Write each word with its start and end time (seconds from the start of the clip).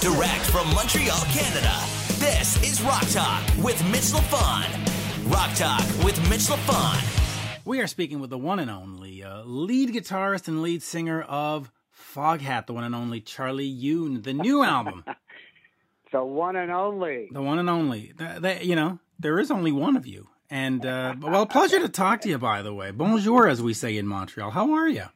Direct 0.00 0.44
from 0.50 0.68
Montreal, 0.74 1.18
Canada. 1.30 1.74
This 2.18 2.62
is 2.62 2.82
Rock 2.82 3.08
Talk 3.08 3.42
with 3.64 3.82
Mitch 3.90 4.12
LaFon. 4.12 5.32
Rock 5.32 5.54
Talk 5.54 5.80
with 6.04 6.18
Mitch 6.28 6.48
LaFon. 6.48 7.64
We 7.64 7.80
are 7.80 7.86
speaking 7.86 8.20
with 8.20 8.28
the 8.28 8.36
one 8.36 8.58
and 8.58 8.70
only 8.70 9.24
uh, 9.24 9.42
lead 9.44 9.94
guitarist 9.94 10.48
and 10.48 10.60
lead 10.60 10.82
singer 10.82 11.22
of 11.22 11.72
Foghat, 12.14 12.66
the 12.66 12.74
one 12.74 12.84
and 12.84 12.94
only 12.94 13.22
Charlie 13.22 13.74
Huhn, 13.74 14.22
the 14.22 14.34
new 14.34 14.62
album. 14.62 15.02
the 16.12 16.22
one 16.22 16.56
and 16.56 16.70
only. 16.70 17.28
The 17.32 17.42
one 17.42 17.58
and 17.58 17.70
only. 17.70 18.12
The, 18.16 18.36
the, 18.38 18.66
you 18.66 18.76
know, 18.76 18.98
there 19.18 19.40
is 19.40 19.50
only 19.50 19.72
one 19.72 19.96
of 19.96 20.06
you. 20.06 20.28
And, 20.50 20.84
uh, 20.84 21.14
well, 21.20 21.46
pleasure 21.46 21.80
to 21.80 21.88
talk 21.88 22.20
to 22.20 22.28
you, 22.28 22.38
by 22.38 22.60
the 22.60 22.74
way. 22.74 22.90
Bonjour, 22.90 23.48
as 23.48 23.62
we 23.62 23.72
say 23.72 23.96
in 23.96 24.06
Montreal. 24.06 24.50
How 24.50 24.74
are 24.74 24.88
you? 24.88 25.06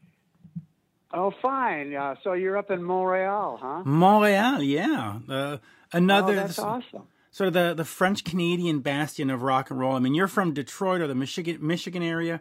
Oh, 1.13 1.33
fine. 1.43 1.95
Uh, 1.95 2.15
so 2.23 2.35
you're 2.35 2.57
up 2.57 2.71
in 2.71 2.83
Montreal, 2.83 3.59
huh? 3.61 3.83
Montreal, 3.85 4.63
yeah. 4.63 5.19
Uh, 5.29 5.57
another. 5.93 6.33
Oh, 6.33 6.37
that's 6.37 6.59
awesome. 6.59 7.03
Sort 7.33 7.49
of 7.49 7.55
the, 7.55 7.75
the 7.75 7.85
French 7.85 8.25
Canadian 8.25 8.81
bastion 8.81 9.31
of 9.31 9.43
rock 9.43 9.71
and 9.71 9.79
roll. 9.79 9.95
I 9.95 10.01
mean, 10.01 10.15
you're 10.15 10.29
from 10.29 10.53
Detroit 10.53 11.01
or 11.01 11.07
the 11.07 11.15
Michigan 11.15 11.59
Michigan 11.61 12.03
area, 12.03 12.41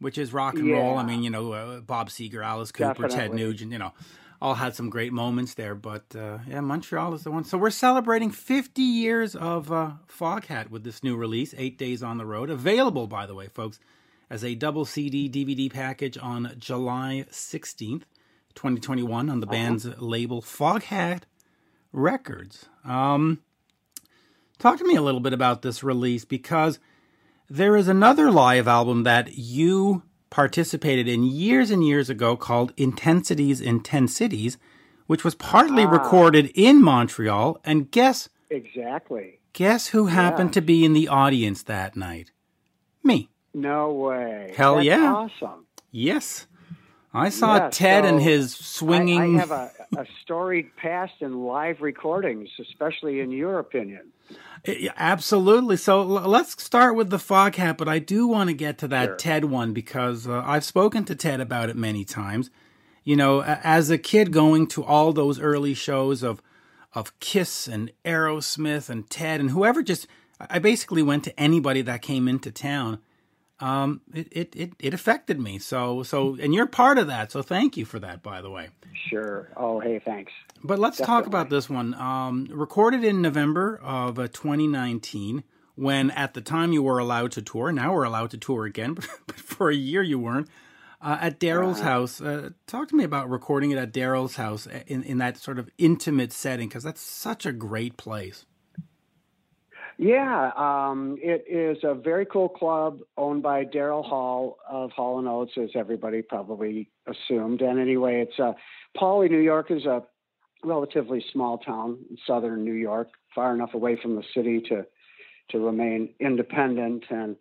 which 0.00 0.18
is 0.18 0.32
rock 0.32 0.54
and 0.54 0.66
yeah. 0.66 0.76
roll. 0.76 0.98
I 0.98 1.02
mean, 1.02 1.22
you 1.22 1.30
know, 1.30 1.52
uh, 1.52 1.80
Bob 1.80 2.10
Seger, 2.10 2.44
Alice 2.44 2.70
Cooper, 2.70 3.08
Definitely. 3.08 3.16
Ted 3.16 3.34
Nugent, 3.34 3.72
you 3.72 3.78
know, 3.78 3.92
all 4.40 4.54
had 4.54 4.74
some 4.74 4.90
great 4.90 5.12
moments 5.12 5.54
there. 5.54 5.74
But 5.74 6.14
uh, 6.14 6.38
yeah, 6.46 6.60
Montreal 6.60 7.14
is 7.14 7.24
the 7.24 7.30
one. 7.30 7.44
So 7.44 7.56
we're 7.56 7.70
celebrating 7.70 8.30
50 8.30 8.82
years 8.82 9.34
of 9.34 9.72
uh, 9.72 9.92
Foghat 10.06 10.70
with 10.70 10.84
this 10.84 11.02
new 11.02 11.16
release, 11.16 11.54
Eight 11.56 11.78
Days 11.78 12.02
on 12.02 12.18
the 12.18 12.26
Road. 12.26 12.50
Available, 12.50 13.06
by 13.06 13.26
the 13.26 13.34
way, 13.34 13.48
folks, 13.48 13.80
as 14.30 14.44
a 14.44 14.54
double 14.54 14.84
CD 14.84 15.28
DVD 15.28 15.72
package 15.72 16.18
on 16.18 16.54
July 16.58 17.24
16th, 17.30 18.02
2021, 18.54 19.30
on 19.30 19.40
the 19.40 19.46
band's 19.46 19.86
label 20.00 20.42
Foghat 20.42 21.22
Records. 21.92 22.66
Um, 22.84 23.40
talk 24.58 24.78
to 24.78 24.84
me 24.84 24.96
a 24.96 25.02
little 25.02 25.20
bit 25.20 25.32
about 25.32 25.62
this 25.62 25.82
release 25.82 26.24
because 26.24 26.78
there 27.48 27.76
is 27.76 27.88
another 27.88 28.30
live 28.30 28.68
album 28.68 29.04
that 29.04 29.36
you 29.38 30.02
participated 30.30 31.08
in 31.08 31.22
years 31.24 31.70
and 31.70 31.86
years 31.86 32.10
ago 32.10 32.36
called 32.36 32.74
Intensities 32.76 33.60
in 33.62 33.80
10 33.80 34.08
Cities, 34.08 34.58
which 35.06 35.24
was 35.24 35.34
partly 35.34 35.84
Ah. 35.84 35.88
recorded 35.90 36.50
in 36.54 36.82
Montreal. 36.82 37.58
And 37.64 37.90
guess 37.90 38.28
Exactly. 38.50 39.38
guess 39.54 39.88
who 39.88 40.06
happened 40.06 40.48
Yes. 40.50 40.54
to 40.54 40.60
be 40.60 40.84
in 40.84 40.92
the 40.92 41.08
audience 41.08 41.62
that 41.62 41.96
night? 41.96 42.30
Me. 43.02 43.30
No 43.54 43.92
way. 43.92 44.54
Hell 44.56 44.76
That's 44.76 44.86
yeah. 44.86 45.12
Awesome. 45.14 45.66
Yes. 45.90 46.46
I 47.14 47.30
saw 47.30 47.56
Yes, 47.56 47.76
Ted 47.76 48.04
and 48.04 48.20
his 48.20 48.54
swinging 48.54 49.36
I, 49.36 49.38
I 49.38 49.40
have 49.40 49.50
a, 49.50 49.70
a 49.96 50.06
storied 50.22 50.76
past 50.76 51.14
in 51.20 51.44
live 51.44 51.80
recordings, 51.80 52.48
especially 52.60 53.20
in 53.20 53.30
your 53.30 53.58
opinion. 53.58 54.12
Yeah, 54.66 54.92
Absolutely. 54.96 55.76
So 55.78 56.00
l- 56.00 56.28
let's 56.28 56.62
start 56.62 56.96
with 56.96 57.08
the 57.08 57.16
Foghat, 57.16 57.78
but 57.78 57.88
I 57.88 57.98
do 57.98 58.26
want 58.26 58.48
to 58.50 58.54
get 58.54 58.78
to 58.78 58.88
that 58.88 59.06
Sure. 59.06 59.16
Ted 59.16 59.44
one 59.46 59.72
because 59.72 60.28
uh, 60.28 60.42
I've 60.44 60.64
spoken 60.64 61.04
to 61.06 61.14
Ted 61.14 61.40
about 61.40 61.70
it 61.70 61.76
many 61.76 62.04
times. 62.04 62.50
You 63.04 63.16
know, 63.16 63.42
as 63.42 63.88
a 63.88 63.96
kid 63.96 64.32
going 64.32 64.66
to 64.68 64.84
all 64.84 65.12
those 65.14 65.40
early 65.40 65.72
shows 65.74 66.22
of 66.22 66.42
of 66.94 67.18
Kiss 67.20 67.66
and 67.66 67.90
Aerosmith 68.04 68.90
and 68.90 69.08
Ted 69.08 69.40
and 69.40 69.50
whoever 69.50 69.82
just 69.82 70.06
I 70.40 70.58
basically 70.58 71.02
went 71.02 71.24
to 71.24 71.40
anybody 71.40 71.80
that 71.82 72.02
came 72.02 72.28
into 72.28 72.50
town. 72.50 72.98
Um, 73.60 74.02
it, 74.14 74.28
it, 74.30 74.56
it, 74.56 74.72
it 74.78 74.94
affected 74.94 75.40
me. 75.40 75.58
So 75.58 76.02
so 76.02 76.36
and 76.40 76.54
you're 76.54 76.66
part 76.66 76.98
of 76.98 77.08
that. 77.08 77.32
So 77.32 77.42
thank 77.42 77.76
you 77.76 77.84
for 77.84 77.98
that, 77.98 78.22
by 78.22 78.40
the 78.40 78.50
way. 78.50 78.68
Sure. 79.10 79.50
Oh, 79.56 79.80
hey, 79.80 80.00
thanks. 80.04 80.32
But 80.62 80.78
let's 80.78 80.98
talk 80.98 81.26
about 81.26 81.50
this 81.50 81.68
one. 81.70 81.94
Um, 81.94 82.48
recorded 82.50 83.04
in 83.04 83.22
November 83.22 83.78
of 83.82 84.18
uh, 84.18 84.28
2019, 84.28 85.44
when 85.76 86.10
at 86.10 86.34
the 86.34 86.40
time 86.40 86.72
you 86.72 86.82
were 86.82 86.98
allowed 86.98 87.32
to 87.32 87.42
tour. 87.42 87.70
Now 87.70 87.94
we're 87.94 88.04
allowed 88.04 88.30
to 88.30 88.38
tour 88.38 88.64
again, 88.64 88.94
but 89.26 89.36
for 89.36 89.70
a 89.70 89.74
year 89.74 90.02
you 90.02 90.18
weren't. 90.18 90.48
Uh, 91.00 91.16
at 91.20 91.38
Daryl's 91.38 91.78
house. 91.78 92.20
Uh, 92.20 92.50
talk 92.66 92.88
to 92.88 92.96
me 92.96 93.04
about 93.04 93.30
recording 93.30 93.70
it 93.70 93.78
at 93.78 93.92
Daryl's 93.92 94.34
house 94.34 94.66
in, 94.88 95.04
in 95.04 95.18
that 95.18 95.36
sort 95.36 95.60
of 95.60 95.70
intimate 95.78 96.32
setting, 96.32 96.68
because 96.68 96.82
that's 96.82 97.00
such 97.00 97.46
a 97.46 97.52
great 97.52 97.96
place. 97.96 98.46
Yeah, 100.00 100.52
um, 100.56 101.18
it 101.20 101.44
is 101.48 101.82
a 101.82 101.92
very 101.92 102.24
cool 102.24 102.48
club 102.48 103.00
owned 103.16 103.42
by 103.42 103.64
Daryl 103.64 104.04
Hall 104.04 104.58
of 104.70 104.92
Hall 104.92 105.18
and 105.18 105.26
Oates, 105.26 105.58
as 105.60 105.70
everybody 105.74 106.22
probably 106.22 106.88
assumed. 107.08 107.62
And 107.62 107.80
anyway, 107.80 108.20
it's 108.20 108.38
uh, 108.38 108.52
New 109.00 109.40
York, 109.40 109.72
is 109.72 109.86
a 109.86 110.04
relatively 110.62 111.24
small 111.32 111.58
town 111.58 111.98
in 112.08 112.16
southern 112.24 112.64
New 112.64 112.74
York, 112.74 113.08
far 113.34 113.52
enough 113.52 113.74
away 113.74 113.98
from 114.00 114.14
the 114.14 114.22
city 114.34 114.60
to 114.68 114.86
to 115.50 115.58
remain 115.58 116.10
independent. 116.20 117.04
And 117.10 117.34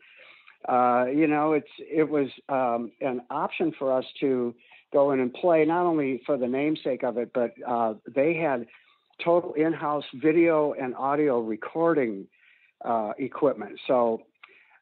uh, 0.67 1.05
you 1.13 1.27
know, 1.27 1.53
it's 1.53 1.69
it 1.79 2.09
was 2.09 2.29
um, 2.49 2.91
an 3.01 3.21
option 3.29 3.71
for 3.77 3.95
us 3.95 4.05
to 4.21 4.55
go 4.91 5.11
in 5.11 5.19
and 5.19 5.31
play, 5.31 5.63
not 5.63 5.85
only 5.85 6.23
for 6.25 6.37
the 6.37 6.47
namesake 6.47 7.03
of 7.03 7.19
it, 7.19 7.31
but 7.35 7.53
uh, 7.67 7.93
they 8.15 8.33
had 8.33 8.65
total 9.23 9.53
in-house 9.53 10.05
video 10.15 10.73
and 10.73 10.95
audio 10.95 11.39
recording 11.39 12.25
uh, 12.83 13.13
equipment. 13.17 13.79
So 13.87 14.21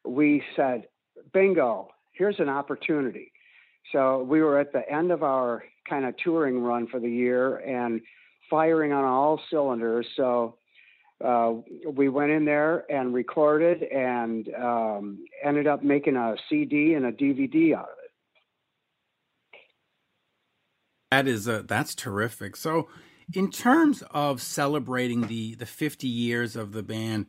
we 0.06 0.44
said, 0.56 0.88
bingo, 1.34 1.90
here's 2.14 2.40
an 2.40 2.50
opportunity. 2.50 3.32
So 3.92 4.24
we 4.24 4.42
were 4.42 4.60
at 4.60 4.74
the 4.74 4.90
end 4.92 5.12
of 5.12 5.24
our 5.24 5.64
kind 5.88 6.06
of 6.06 6.16
touring 6.18 6.60
run 6.60 6.88
for 6.88 7.00
the 7.00 7.10
year 7.10 7.58
and 7.58 8.02
firing 8.50 8.92
on 8.92 9.04
all 9.04 9.40
cylinders. 9.50 10.08
So 10.16 10.58
uh, 11.24 11.54
we 11.90 12.10
went 12.10 12.32
in 12.32 12.46
there 12.46 12.90
and 12.92 13.14
recorded 13.14 13.84
and 13.84 14.50
um, 14.56 15.26
ended 15.44 15.68
up 15.68 15.84
making 15.84 16.16
a 16.16 16.36
CD 16.50 16.94
and 16.94 17.06
a 17.06 17.12
DVD 17.12 17.74
out 17.74 17.84
of 17.84 17.98
it. 18.04 18.12
That 21.12 21.28
is 21.28 21.48
uh, 21.48 21.64
that's 21.66 21.96
terrific. 21.96 22.58
So, 22.58 22.90
in 23.34 23.50
terms 23.50 24.04
of 24.12 24.42
celebrating 24.42 25.28
the 25.28 25.56
the 25.56 25.66
50 25.66 26.08
years 26.08 26.58
of 26.58 26.74
the 26.74 26.84
band, 26.84 27.28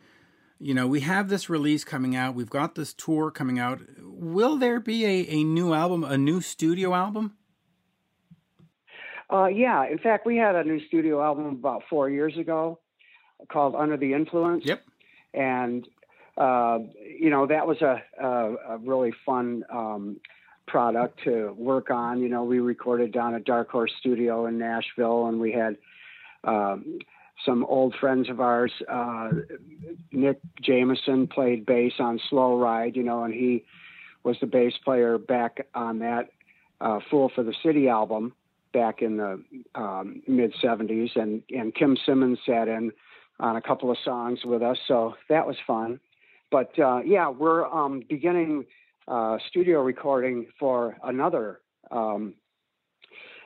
you 0.59 0.75
know, 0.75 0.87
we 0.87 1.00
have 1.00 1.28
this 1.28 1.50
release 1.50 1.84
coming 1.84 2.17
out. 2.17 2.34
We've 2.34 2.50
got 2.50 2.75
this 2.75 2.94
tour 2.94 3.31
coming 3.31 3.59
out. 3.59 3.81
Will 4.00 4.56
there 4.56 4.81
be 4.81 5.05
a, 5.05 5.27
a 5.28 5.44
new 5.44 5.75
album, 5.75 6.05
a 6.05 6.17
new 6.17 6.41
studio 6.41 6.94
album? 6.94 7.37
Uh, 9.31 9.47
yeah, 9.47 9.87
in 9.87 9.99
fact, 9.99 10.25
we 10.25 10.37
had 10.37 10.55
a 10.55 10.65
new 10.65 10.84
studio 10.87 11.22
album 11.22 11.47
about 11.47 11.83
four 11.91 12.09
years 12.09 12.37
ago 12.39 12.78
called 13.50 13.75
Under 13.75 13.97
the 13.97 14.15
Influence. 14.15 14.65
Yep. 14.65 14.83
and 15.34 15.87
uh, 16.37 16.78
you 17.19 17.31
know 17.31 17.47
that 17.47 17.66
was 17.66 17.81
a, 17.81 18.03
a, 18.22 18.55
a 18.75 18.78
really 18.78 19.12
fun 19.25 19.65
um, 19.71 20.21
product 20.66 21.21
to 21.25 21.55
work 21.56 21.91
on. 21.91 22.21
You 22.21 22.28
know, 22.28 22.45
we 22.45 22.61
recorded 22.61 23.12
down 23.12 23.34
at 23.34 23.45
Dark 23.45 23.71
Horse 23.71 23.93
Studio 23.99 24.47
in 24.47 24.59
Nashville, 24.59 25.27
and 25.27 25.41
we 25.41 25.53
had 25.53 25.77
um, 26.45 26.99
some 27.45 27.65
old 27.65 27.95
friends 28.01 28.29
of 28.29 28.41
ours. 28.41 28.73
Uh, 28.89 29.29
Nick 30.13 30.41
Jameson 30.63 31.27
played 31.27 31.67
bass 31.67 31.95
on 31.99 32.21
Slow 32.31 32.59
Ride, 32.59 32.97
you 32.97 33.03
know, 33.03 33.25
and 33.25 33.35
he 33.35 33.65
was 34.25 34.37
the 34.41 34.47
bass 34.47 34.75
player 34.85 35.19
back 35.19 35.67
on 35.75 35.99
that 36.01 36.31
uh, 36.81 37.01
Fool 37.11 37.31
for 37.35 37.43
the 37.43 37.55
City 37.65 37.89
album 37.89 38.33
back 38.73 39.01
in 39.01 39.17
the 39.17 39.43
um, 39.75 40.23
mid 40.27 40.53
70s, 40.63 41.17
and 41.17 41.43
and 41.51 41.75
Kim 41.75 41.97
Simmonds 42.05 42.41
sat 42.47 42.69
in 42.69 42.93
on 43.41 43.57
a 43.57 43.63
couple 43.63 43.91
of 43.91 43.97
songs 44.05 44.41
with 44.45 44.63
us, 44.63 44.79
so 44.87 45.15
that 45.29 45.47
was 45.47 45.57
fun. 45.67 46.01
But 46.51 46.79
uh, 46.79 47.01
yeah, 47.05 47.29
we're 47.29 47.67
um, 47.67 48.03
beginning 48.09 48.67
uh, 49.09 49.39
studio 49.49 49.83
recording 49.83 50.47
for 50.59 50.97
another 51.05 51.61
um, 51.91 52.35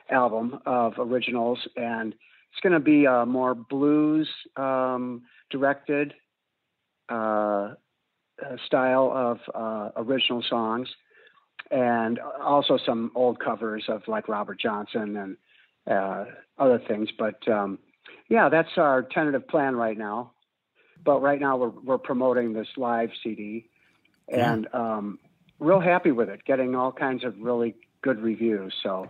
album 0.09 0.59
of 0.65 0.93
originals, 0.97 1.59
and 1.75 2.15
it's 2.51 2.59
going 2.61 2.73
to 2.73 2.79
be 2.79 3.05
a 3.05 3.25
more 3.25 3.55
blues 3.55 4.29
um, 4.57 5.23
directed 5.49 6.13
uh, 7.09 7.13
uh, 7.13 8.55
style 8.65 9.11
of 9.13 9.39
uh, 9.53 9.91
original 10.01 10.43
songs, 10.49 10.89
and 11.69 12.19
also 12.19 12.77
some 12.85 13.11
old 13.15 13.39
covers 13.39 13.85
of 13.87 14.01
like 14.07 14.27
Robert 14.27 14.59
Johnson 14.59 15.15
and 15.17 15.37
uh, 15.89 16.25
other 16.57 16.81
things. 16.87 17.09
But 17.17 17.47
um, 17.47 17.79
yeah, 18.29 18.49
that's 18.49 18.77
our 18.77 19.03
tentative 19.03 19.47
plan 19.47 19.75
right 19.75 19.97
now. 19.97 20.31
But 21.03 21.21
right 21.21 21.39
now 21.39 21.57
we're 21.57 21.69
we're 21.69 21.97
promoting 21.97 22.53
this 22.53 22.67
live 22.77 23.09
CD, 23.23 23.69
and 24.27 24.67
um, 24.73 25.19
real 25.59 25.79
happy 25.79 26.11
with 26.11 26.29
it. 26.29 26.43
Getting 26.45 26.75
all 26.75 26.91
kinds 26.91 27.23
of 27.23 27.35
really 27.39 27.75
good 28.01 28.19
reviews. 28.19 28.73
So 28.83 29.09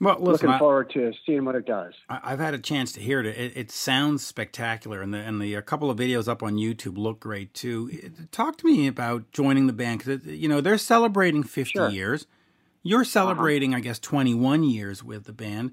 Well, 0.00 0.14
listen, 0.18 0.32
looking 0.32 0.48
I, 0.50 0.58
forward 0.58 0.90
to 0.94 1.12
seeing 1.26 1.44
what 1.44 1.54
it 1.54 1.66
does. 1.66 1.92
I- 2.08 2.20
I've 2.24 2.38
had 2.38 2.54
a 2.54 2.58
chance 2.58 2.92
to 2.92 3.00
hear 3.00 3.20
it. 3.20 3.26
It, 3.26 3.52
it 3.56 3.70
sounds 3.70 4.26
spectacular, 4.26 5.02
and 5.02 5.12
the 5.12 5.18
and 5.18 5.40
the 5.40 5.54
a 5.54 5.62
couple 5.62 5.90
of 5.90 5.98
videos 5.98 6.26
up 6.26 6.42
on 6.42 6.54
YouTube 6.54 6.96
look 6.96 7.20
great 7.20 7.52
too. 7.52 8.10
Talk 8.32 8.56
to 8.58 8.66
me 8.66 8.86
about 8.86 9.30
joining 9.32 9.66
the 9.66 9.72
band 9.74 10.02
because 10.02 10.24
you 10.26 10.48
know 10.48 10.60
they're 10.60 10.78
celebrating 10.78 11.42
fifty 11.42 11.72
Sure. 11.78 11.90
years. 11.90 12.26
You're 12.82 13.04
celebrating, 13.04 13.74
I 13.74 13.80
guess, 13.80 13.98
twenty 13.98 14.34
one 14.34 14.62
years 14.64 15.04
with 15.04 15.24
the 15.24 15.34
band. 15.34 15.72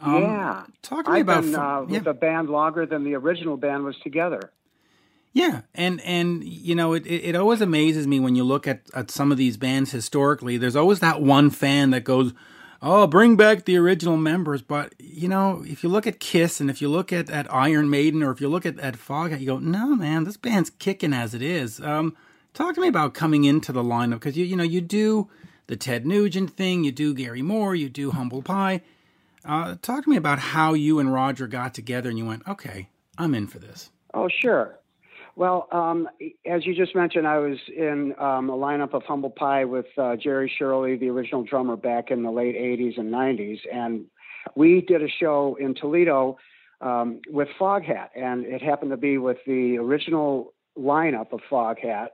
Um, 0.00 0.22
yeah. 0.22 0.64
Talk 0.82 1.04
to 1.06 1.10
me 1.12 1.18
I've 1.20 1.22
about 1.26 1.42
been, 1.44 1.54
uh, 1.54 1.80
yeah. 1.82 1.84
with 1.86 2.04
the 2.04 2.12
band 2.14 2.50
longer 2.50 2.84
than 2.84 3.04
the 3.04 3.14
original 3.14 3.56
band 3.56 3.84
was 3.84 3.96
together. 4.02 4.50
Yeah, 5.32 5.60
and 5.74 6.00
and 6.00 6.42
you 6.42 6.74
know 6.74 6.94
it, 6.94 7.06
it, 7.06 7.26
it 7.26 7.36
always 7.36 7.60
amazes 7.60 8.06
me 8.06 8.18
when 8.18 8.34
you 8.34 8.42
look 8.42 8.66
at, 8.66 8.82
at 8.94 9.10
some 9.10 9.30
of 9.30 9.38
these 9.38 9.56
bands 9.56 9.92
historically. 9.92 10.56
There's 10.56 10.76
always 10.76 10.98
that 11.00 11.22
one 11.22 11.50
fan 11.50 11.90
that 11.90 12.04
goes, 12.04 12.32
"Oh, 12.82 13.06
bring 13.06 13.36
back 13.36 13.64
the 13.64 13.76
original 13.76 14.16
members." 14.16 14.62
But 14.62 14.94
you 14.98 15.28
know, 15.28 15.64
if 15.66 15.82
you 15.82 15.88
look 15.88 16.06
at 16.06 16.20
Kiss 16.20 16.60
and 16.60 16.70
if 16.70 16.80
you 16.80 16.88
look 16.88 17.12
at, 17.12 17.30
at 17.30 17.52
Iron 17.52 17.90
Maiden 17.90 18.22
or 18.22 18.30
if 18.30 18.40
you 18.40 18.48
look 18.48 18.66
at 18.66 18.78
at 18.80 18.96
Foghat, 18.96 19.40
you 19.40 19.46
go, 19.46 19.58
"No, 19.58 19.94
man, 19.94 20.24
this 20.24 20.36
band's 20.36 20.70
kicking 20.70 21.12
as 21.12 21.34
it 21.34 21.42
is." 21.42 21.80
Um, 21.80 22.16
talk 22.54 22.74
to 22.74 22.80
me 22.80 22.88
about 22.88 23.14
coming 23.14 23.44
into 23.44 23.72
the 23.72 23.82
lineup 23.82 24.20
because 24.20 24.36
you 24.36 24.44
you 24.44 24.56
know 24.56 24.64
you 24.64 24.80
do 24.80 25.28
the 25.66 25.76
Ted 25.76 26.06
Nugent 26.06 26.50
thing, 26.50 26.84
you 26.84 26.92
do 26.92 27.14
Gary 27.14 27.42
Moore, 27.42 27.74
you 27.74 27.88
do 27.88 28.12
Humble 28.12 28.42
Pie. 28.42 28.82
Uh, 29.44 29.76
talk 29.80 30.04
to 30.04 30.10
me 30.10 30.16
about 30.16 30.38
how 30.38 30.74
you 30.74 30.98
and 30.98 31.12
Roger 31.12 31.46
got 31.46 31.74
together 31.74 32.08
and 32.08 32.18
you 32.18 32.26
went, 32.26 32.46
okay, 32.48 32.88
I'm 33.16 33.34
in 33.34 33.46
for 33.46 33.58
this. 33.58 33.90
Oh, 34.12 34.28
sure. 34.28 34.78
Well, 35.36 35.68
um, 35.70 36.08
as 36.50 36.64
you 36.64 36.74
just 36.74 36.94
mentioned, 36.94 37.28
I 37.28 37.38
was 37.38 37.58
in 37.68 38.14
um, 38.18 38.48
a 38.48 38.56
lineup 38.56 38.94
of 38.94 39.02
Humble 39.02 39.28
Pie 39.28 39.66
with 39.66 39.84
uh, 39.98 40.16
Jerry 40.16 40.50
Shirley, 40.58 40.96
the 40.96 41.10
original 41.10 41.44
drummer, 41.44 41.76
back 41.76 42.10
in 42.10 42.22
the 42.22 42.30
late 42.30 42.56
80s 42.56 42.98
and 42.98 43.12
90s. 43.12 43.58
And 43.70 44.06
we 44.54 44.80
did 44.80 45.02
a 45.02 45.08
show 45.08 45.58
in 45.60 45.74
Toledo 45.74 46.38
um, 46.80 47.20
with 47.28 47.48
Foghat, 47.60 48.08
and 48.16 48.46
it 48.46 48.62
happened 48.62 48.92
to 48.92 48.96
be 48.96 49.18
with 49.18 49.36
the 49.46 49.76
original 49.76 50.54
lineup 50.78 51.32
of 51.32 51.40
Foghat 51.50 52.08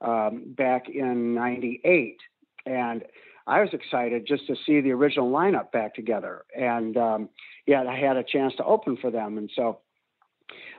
um, 0.00 0.54
back 0.56 0.88
in 0.88 1.34
98. 1.34 2.16
And 2.64 3.04
I 3.46 3.60
was 3.60 3.74
excited 3.74 4.26
just 4.26 4.46
to 4.46 4.56
see 4.64 4.80
the 4.80 4.92
original 4.92 5.30
lineup 5.30 5.70
back 5.70 5.94
together. 5.94 6.46
And 6.58 6.96
um, 6.96 7.28
yeah, 7.66 7.82
I 7.82 7.98
had 7.98 8.16
a 8.16 8.24
chance 8.24 8.54
to 8.56 8.64
open 8.64 8.96
for 8.96 9.10
them. 9.10 9.36
And 9.36 9.50
so 9.54 9.80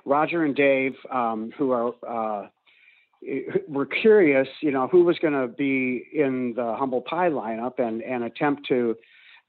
Roger 0.06 0.44
and 0.44 0.56
Dave, 0.56 0.96
um, 1.12 1.52
who 1.58 1.72
are 1.72 1.94
uh, 2.08 2.48
were 3.68 3.86
curious, 3.86 4.48
you 4.62 4.72
know, 4.72 4.88
who 4.88 5.04
was 5.04 5.18
going 5.20 5.34
to 5.34 5.48
be 5.48 6.06
in 6.14 6.54
the 6.56 6.76
Humble 6.78 7.02
Pie 7.02 7.30
lineup 7.30 7.80
and 7.80 8.02
and 8.02 8.24
attempt 8.24 8.68
to 8.68 8.96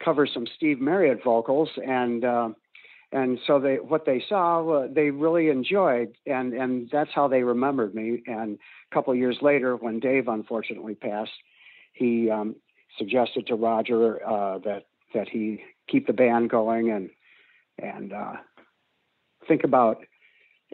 cover 0.03 0.27
some 0.27 0.47
Steve 0.57 0.81
Marriott 0.81 1.23
vocals 1.23 1.71
and. 1.87 2.25
Uh, 2.25 2.49
and 3.13 3.39
so 3.47 3.61
they 3.61 3.77
what 3.77 4.05
they 4.05 4.21
saw 4.29 4.69
uh, 4.69 4.89
they 4.93 5.11
really 5.11 5.49
enjoyed 5.49 6.13
and 6.27 6.53
and 6.53 6.91
that's 6.91 7.13
how 7.15 7.29
they 7.29 7.45
remembered 7.45 7.95
me 7.95 8.21
and 8.27 8.59
a 8.91 8.95
couple 8.95 9.13
of 9.13 9.19
years 9.19 9.37
later 9.41 9.77
when 9.77 10.01
dave 10.01 10.27
unfortunately 10.27 10.97
passed 10.97 11.31
he 11.93 12.29
um, 12.29 12.57
suggested 12.99 13.47
to 13.47 13.55
Roger 13.55 14.25
uh, 14.27 14.59
that 14.59 14.87
that 15.15 15.29
he 15.29 15.63
keep 15.89 16.07
the 16.07 16.13
band 16.13 16.51
going 16.51 16.91
and 16.91 17.11
and 17.79 18.13
uh, 18.13 18.35
think 19.47 19.65
about 19.65 19.99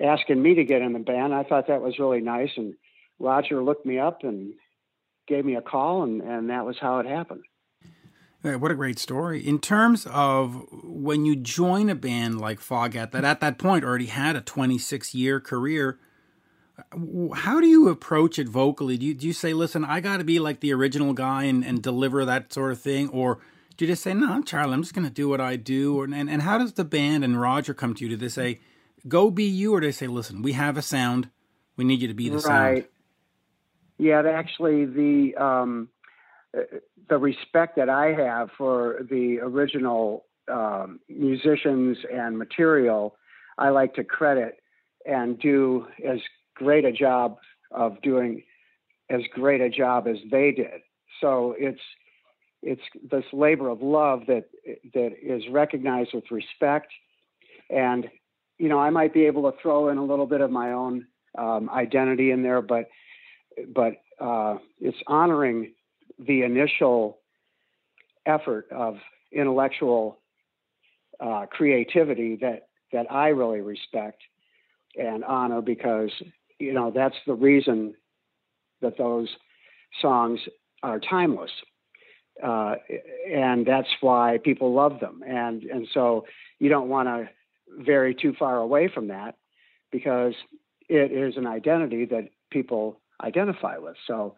asking 0.03 0.43
me 0.43 0.55
to 0.55 0.65
get 0.65 0.83
in 0.83 0.93
the 0.93 0.99
band. 0.99 1.35
I 1.35 1.43
thought 1.43 1.69
that 1.69 1.83
was 1.83 1.99
really 1.99 2.21
nice, 2.21 2.51
and 2.57 2.75
Roger 3.19 3.63
looked 3.63 3.87
me 3.87 3.99
up 3.99 4.25
and 4.25 4.55
gave 5.27 5.45
me 5.45 5.57
a 5.57 5.63
call, 5.63 6.03
and 6.03 6.21
and 6.23 6.51
that 6.51 6.67
was 6.67 6.77
how 6.81 6.99
it 6.99 7.07
happened. 7.07 7.43
What 8.43 8.73
a 8.73 8.75
great 8.75 8.99
story. 8.99 9.47
In 9.47 9.61
terms 9.61 10.05
of 10.07 10.67
when 10.83 11.25
you 11.25 11.37
join 11.37 11.89
a 11.89 11.95
band 11.95 12.41
like 12.41 12.59
Foghat, 12.59 13.13
that 13.13 13.25
at 13.25 13.39
that 13.39 13.57
point 13.57 13.85
already 13.85 14.07
had 14.07 14.35
a 14.35 14.41
26 14.41 15.15
year 15.15 15.39
career, 15.39 16.01
how 17.37 17.61
do 17.61 17.69
you 17.69 17.89
approach 17.89 18.41
it 18.41 18.49
vocally? 18.49 18.99
Do 18.99 19.07
you, 19.07 19.15
do 19.15 19.29
you 19.29 19.33
say, 19.33 19.53
listen, 19.53 19.85
I 19.85 20.01
got 20.01 20.17
to 20.17 20.25
be 20.25 20.41
like 20.41 20.59
the 20.59 20.73
original 20.73 21.13
guy 21.13 21.45
and, 21.45 21.65
and 21.65 21.81
deliver 21.81 22.25
that 22.25 22.53
sort 22.53 22.73
of 22.73 22.81
thing? 22.81 23.09
Or 23.11 23.39
do 23.77 23.85
you 23.85 23.93
just 23.93 24.03
say, 24.03 24.13
no, 24.13 24.43
Charlie, 24.43 24.75
I'm 24.75 24.83
just 24.83 24.95
going 24.95 25.07
to 25.07 25.13
do 25.13 25.29
what 25.29 25.41
I 25.41 25.55
do? 25.55 26.01
Or, 26.01 26.05
and, 26.05 26.29
and 26.29 26.43
how 26.43 26.59
does 26.59 26.73
the 26.73 26.85
band 26.85 27.23
and 27.23 27.41
Roger 27.41 27.75
come 27.75 27.95
to 27.95 28.05
you? 28.05 28.11
Do 28.11 28.17
they 28.17 28.29
say, 28.29 28.59
go 29.07 29.31
be 29.31 29.45
you? 29.45 29.75
Or 29.75 29.81
they 29.81 29.93
say, 29.93 30.07
listen, 30.07 30.43
we 30.43 30.53
have 30.53 30.77
a 30.77 30.83
sound. 30.83 31.31
We 31.77 31.85
need 31.85 32.03
you 32.03 32.09
to 32.09 32.15
be 32.15 32.29
the 32.29 32.41
sound. 32.41 32.61
right. 32.61 32.83
sound? 32.83 32.89
Yeah, 33.99 34.23
actually, 34.27 34.85
the, 34.85 35.37
um, 35.37 35.89
the 37.09 37.19
respect 37.19 37.77
that 37.77 37.89
I 37.89 38.13
have 38.13 38.51
for 38.59 39.01
the 39.09 39.39
original 39.41 40.25
um, 40.49 41.01
musicians 41.09 41.99
and 42.13 42.39
material, 42.39 43.17
I 43.59 43.69
like 43.69 43.95
to 43.95 44.05
credit 44.05 44.59
and 45.07 45.39
do 45.39 45.87
as 46.07 46.19
great 46.55 46.85
a 46.85 46.93
job 46.93 47.39
of 47.71 48.01
doing 48.03 48.43
as 49.11 49.21
great 49.35 49.61
a 49.61 49.69
job 49.69 50.07
as 50.07 50.17
they 50.31 50.53
did. 50.53 50.83
So 51.21 51.55
it's 51.59 51.81
it's 52.63 52.83
this 53.11 53.25
labor 53.33 53.69
of 53.69 53.83
love 53.83 54.23
that 54.27 54.45
that 54.95 55.13
is 55.21 55.43
recognized 55.51 56.11
with 56.15 56.31
respect, 56.31 56.93
and 57.71 58.09
you 58.63 58.69
know 58.69 58.79
I 58.79 58.91
might 58.91 59.13
be 59.13 59.27
able 59.27 59.51
to 59.51 59.57
throw 59.61 59.89
in 59.89 59.99
a 59.99 60.05
little 60.05 60.27
bit 60.27 60.41
of 60.41 60.51
my 60.51 60.73
own 60.73 61.07
um, 61.37 61.69
identity 61.71 62.31
in 62.31 62.43
there, 62.43 62.63
but 62.63 62.89
but 63.75 63.95
uh, 64.21 64.57
it's 64.81 64.99
honoring 65.07 65.73
the 66.19 66.43
initial 66.43 67.19
effort 68.27 68.69
of 68.71 68.97
intellectual 69.33 70.19
uh, 71.21 71.47
creativity 71.51 72.37
that 72.37 72.69
that 72.93 73.11
I 73.11 73.29
really 73.29 73.61
respect 73.61 74.23
and 74.97 75.25
honor 75.25 75.63
because 75.63 76.11
you 76.63 76.73
know, 76.73 76.93
that's 76.95 77.17
the 77.27 77.35
reason 77.35 77.95
that 78.83 78.97
those 78.97 79.29
songs 80.01 80.39
are 80.85 81.01
timeless. 81.01 81.51
Uh, 82.43 82.77
and 83.31 83.67
that's 83.67 83.89
why 84.01 84.39
people 84.43 84.73
love 84.73 85.01
them. 85.01 85.23
And, 85.27 85.65
and 85.65 85.89
so 85.93 86.25
you 86.61 86.69
don't 86.69 86.89
want 86.89 87.09
to 87.09 87.29
vary 87.79 88.15
too 88.15 88.35
far 88.39 88.59
away 88.59 88.89
from 88.93 89.09
that 89.09 89.37
because 89.91 90.35
it 90.89 91.13
is 91.13 91.37
an 91.37 91.47
identity 91.47 92.05
that 92.07 92.29
people 92.51 93.01
identify 93.23 93.79
with. 93.79 93.97
So, 94.07 94.37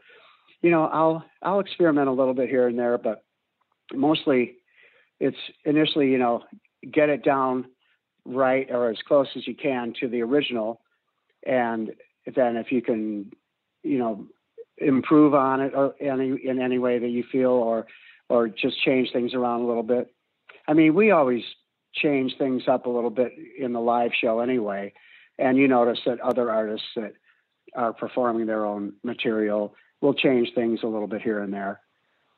you 0.63 0.71
know, 0.71 0.85
I'll, 0.85 1.25
I'll 1.43 1.61
experiment 1.61 2.09
a 2.09 2.13
little 2.13 2.35
bit 2.35 2.49
here 2.49 2.69
and 2.69 2.79
there, 2.79 2.99
but 2.99 3.25
mostly 3.93 4.57
it's 5.21 5.37
initially, 5.65 6.11
you 6.11 6.19
know, 6.19 6.43
get 6.93 7.09
it 7.09 7.25
down 7.25 7.67
right 8.25 8.67
or 8.71 8.91
as 8.91 8.99
close 9.07 9.29
as 9.37 9.47
you 9.47 9.55
can 9.55 9.95
to 10.01 10.09
the 10.09 10.23
original 10.23 10.81
and 11.47 11.93
then 12.35 12.57
if 12.57 12.73
you 12.73 12.81
can, 12.81 13.31
you 13.83 13.99
know, 13.99 14.27
improve 14.79 15.35
on 15.35 15.61
it 15.61 15.73
or 15.75 15.95
any 16.01 16.37
in 16.45 16.61
any 16.61 16.79
way 16.79 16.99
that 16.99 17.09
you 17.09 17.25
feel 17.31 17.51
or 17.51 17.87
or 18.29 18.49
just 18.49 18.83
change 18.83 19.11
things 19.13 19.35
around 19.35 19.61
a 19.61 19.67
little 19.67 19.83
bit. 19.83 20.13
I 20.67 20.73
mean, 20.73 20.95
we 20.95 21.11
always 21.11 21.43
change 21.95 22.37
things 22.39 22.65
up 22.69 22.87
a 22.87 22.91
little 22.91 23.11
bit 23.11 23.33
in 23.59 23.73
the 23.73 23.81
live 23.81 24.13
show 24.19 24.41
anyway. 24.41 24.93
And 25.39 25.57
you 25.57 25.69
notice 25.69 25.99
that 26.07 26.21
other 26.21 26.51
artists 26.51 26.87
that 26.97 27.15
are 27.75 27.93
performing 27.93 28.47
their 28.47 28.65
own 28.65 28.95
material 29.03 29.75
will 30.01 30.15
change 30.15 30.53
things 30.55 30.81
a 30.83 30.87
little 30.87 31.09
bit 31.09 31.23
here 31.23 31.41
and 31.41 31.53
there. 31.53 31.81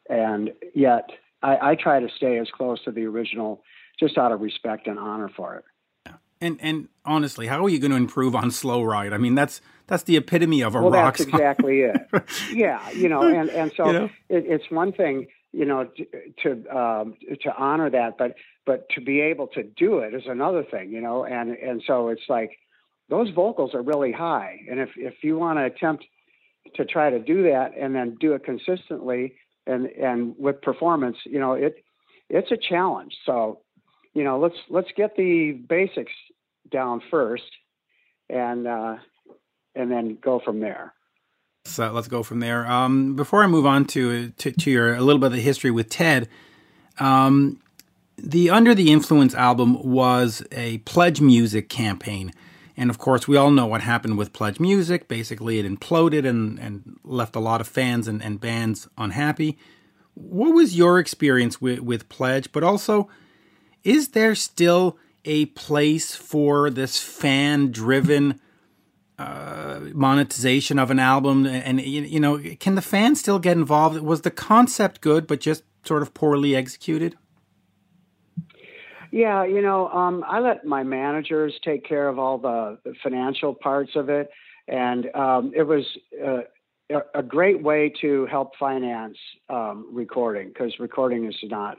And 0.09 0.53
yet 0.75 1.11
I, 1.43 1.71
I 1.71 1.75
try 1.75 2.01
to 2.01 2.09
stay 2.17 2.39
as 2.39 2.49
close 2.51 2.83
to 2.85 2.93
the 2.93 3.05
original 3.05 3.63
just 3.99 4.19
out 4.19 4.33
of 4.33 4.41
respect 4.41 4.87
and 4.87 4.99
honor 4.99 5.31
for 5.35 5.57
it. 5.57 5.65
And 6.39 6.59
and 6.61 6.89
honestly, 7.05 7.47
how 7.47 7.65
are 7.65 7.69
you 7.71 7.79
going 7.79 7.93
to 7.93 7.97
improve 7.97 8.37
on 8.37 8.51
Slow 8.51 8.83
Ride? 8.83 9.15
I 9.15 9.19
mean, 9.19 9.35
that's 9.35 9.63
that's 9.87 10.03
the 10.03 10.19
epitome 10.19 10.63
of 10.63 10.75
a 10.75 10.83
well, 10.83 10.91
rock 10.91 11.17
that's 11.17 11.31
exactly 11.31 11.81
it. 11.81 11.97
yeah, 12.53 12.91
you 12.91 13.09
know, 13.09 13.23
and 13.23 13.49
and 13.49 13.73
so 13.75 13.87
you 13.87 13.93
know? 13.93 14.05
it, 14.29 14.45
it's 14.47 14.71
one 14.71 14.93
thing, 14.93 15.29
you 15.57 15.65
know, 15.65 15.89
to 16.43 16.51
um, 16.77 17.15
to 17.41 17.57
honor 17.57 17.89
that, 17.89 18.19
but 18.19 18.35
but 18.67 18.89
to 18.91 19.01
be 19.01 19.21
able 19.23 19.47
to 19.49 19.63
do 19.63 20.01
it 20.01 20.13
is 20.13 20.25
another 20.27 20.63
thing, 20.63 20.91
you 20.91 21.01
know, 21.01 21.25
and 21.25 21.57
and 21.57 21.83
so 21.87 22.09
it's 22.09 22.29
like 22.29 22.59
those 23.09 23.31
vocals 23.31 23.75
are 23.75 23.81
really 23.81 24.13
high, 24.13 24.59
and 24.71 24.79
if 24.79 24.91
if 24.97 25.15
you 25.23 25.39
want 25.39 25.59
to 25.59 25.65
attempt 25.65 26.05
to 26.75 26.85
try 26.85 27.09
to 27.09 27.19
do 27.19 27.45
that 27.45 27.73
and 27.79 27.95
then 27.95 28.17
do 28.21 28.35
it 28.35 28.45
consistently 28.45 29.35
and 29.67 29.87
and 29.87 30.35
with 30.39 30.61
performance, 30.61 31.17
you 31.25 31.41
know, 31.41 31.55
it 31.55 31.83
it's 32.29 32.53
a 32.53 32.59
challenge. 32.59 33.15
So, 33.25 33.61
you 34.13 34.25
know, 34.25 34.39
let's 34.39 34.57
let's 34.69 34.91
get 34.95 35.17
the 35.17 35.53
basics 35.53 36.13
down 36.71 37.01
first, 37.11 37.51
and 38.29 38.67
uh, 38.67 38.97
and 39.75 39.91
then 39.91 40.19
go 40.21 40.39
from 40.45 40.61
there. 40.61 40.93
So 41.67 41.93
let's 41.93 42.09
go 42.09 42.23
from 42.23 42.41
there. 42.41 42.67
Um, 42.67 43.17
before 43.17 43.43
I 43.43 43.47
move 43.47 43.67
on 43.67 43.85
to, 43.87 44.31
to, 44.31 44.53
to 44.53 44.71
your 44.71 44.95
a 44.95 45.01
little 45.01 45.21
bit 45.21 45.27
of 45.27 45.33
the 45.33 45.41
history 45.41 45.71
with 45.71 45.89
Ted, 45.89 46.29
um, 46.99 47.61
the 48.17 48.51
Under 48.51 48.75
the 48.75 48.91
Influence 48.91 49.35
album 49.35 49.83
was 49.83 50.43
a 50.53 50.79
pledge 50.79 51.21
music 51.21 51.69
campaign. 51.69 52.33
And 52.77 52.91
of 52.91 52.99
course, 52.99 53.27
we 53.27 53.37
all 53.37 53.51
know 53.51 53.67
what 53.67 53.81
happened 53.81 54.19
with 54.19 54.33
Pledge 54.33 54.61
Music. 54.61 55.09
Basically, 55.09 55.59
it 55.59 55.67
imploded 55.67 56.27
and, 56.27 56.59
and 56.59 56.99
left 57.05 57.35
a 57.35 57.41
lot 57.41 57.61
of 57.61 57.69
fans 57.69 58.07
and, 58.07 58.23
and 58.23 58.41
bands 58.41 58.89
unhappy. 58.99 59.59
What 60.15 60.55
was 60.55 60.77
your 60.77 60.99
experience 60.99 61.61
with, 61.61 61.81
with 61.81 62.09
Pledge? 62.09 62.53
But 62.53 62.63
also, 62.63 63.09
is 63.83 64.09
there 64.09 64.35
still 64.35 64.99
a 65.25 65.47
place 65.47 66.15
for 66.15 66.71
this 66.71 67.01
fan 67.01 67.71
driven 67.73 68.41
uh, 69.19 69.81
monetization 69.95 70.79
of 70.79 70.91
an 70.91 70.99
album 70.99 71.47
and 71.47 71.81
you 71.81 72.21
know 72.21 72.39
can 72.61 72.75
the 72.75 72.83
fans 72.83 73.19
still 73.19 73.39
get 73.39 73.57
involved 73.57 73.99
was 74.01 74.23
the 74.23 74.31
concept 74.31 75.01
good 75.01 75.27
but 75.27 75.41
just 75.41 75.65
sort 75.85 76.03
of 76.03 76.13
poorly 76.13 76.55
executed 76.55 77.17
Yeah, 79.17 79.45
you 79.45 79.63
know, 79.63 79.89
um, 79.89 80.25
I 80.29 80.41
let 80.41 80.67
my 80.67 80.83
managers 80.83 81.59
take 81.65 81.87
care 81.87 82.09
of 82.09 82.19
all 82.19 82.37
the, 82.37 82.79
financial 83.03 83.55
parts 83.55 83.93
of 83.95 84.11
it, 84.11 84.29
and 84.69 85.07
um, 85.15 85.53
it 85.55 85.63
was 85.63 85.85
uh, 86.23 86.41
a, 86.91 87.21
a 87.21 87.23
great 87.23 87.63
way 87.63 87.93
to 88.03 88.27
help 88.27 88.57
finance 88.59 89.17
um, 89.49 89.89
recording 89.93 90.49
because 90.49 90.75
recording 90.79 91.25
is 91.25 91.37
not 91.45 91.79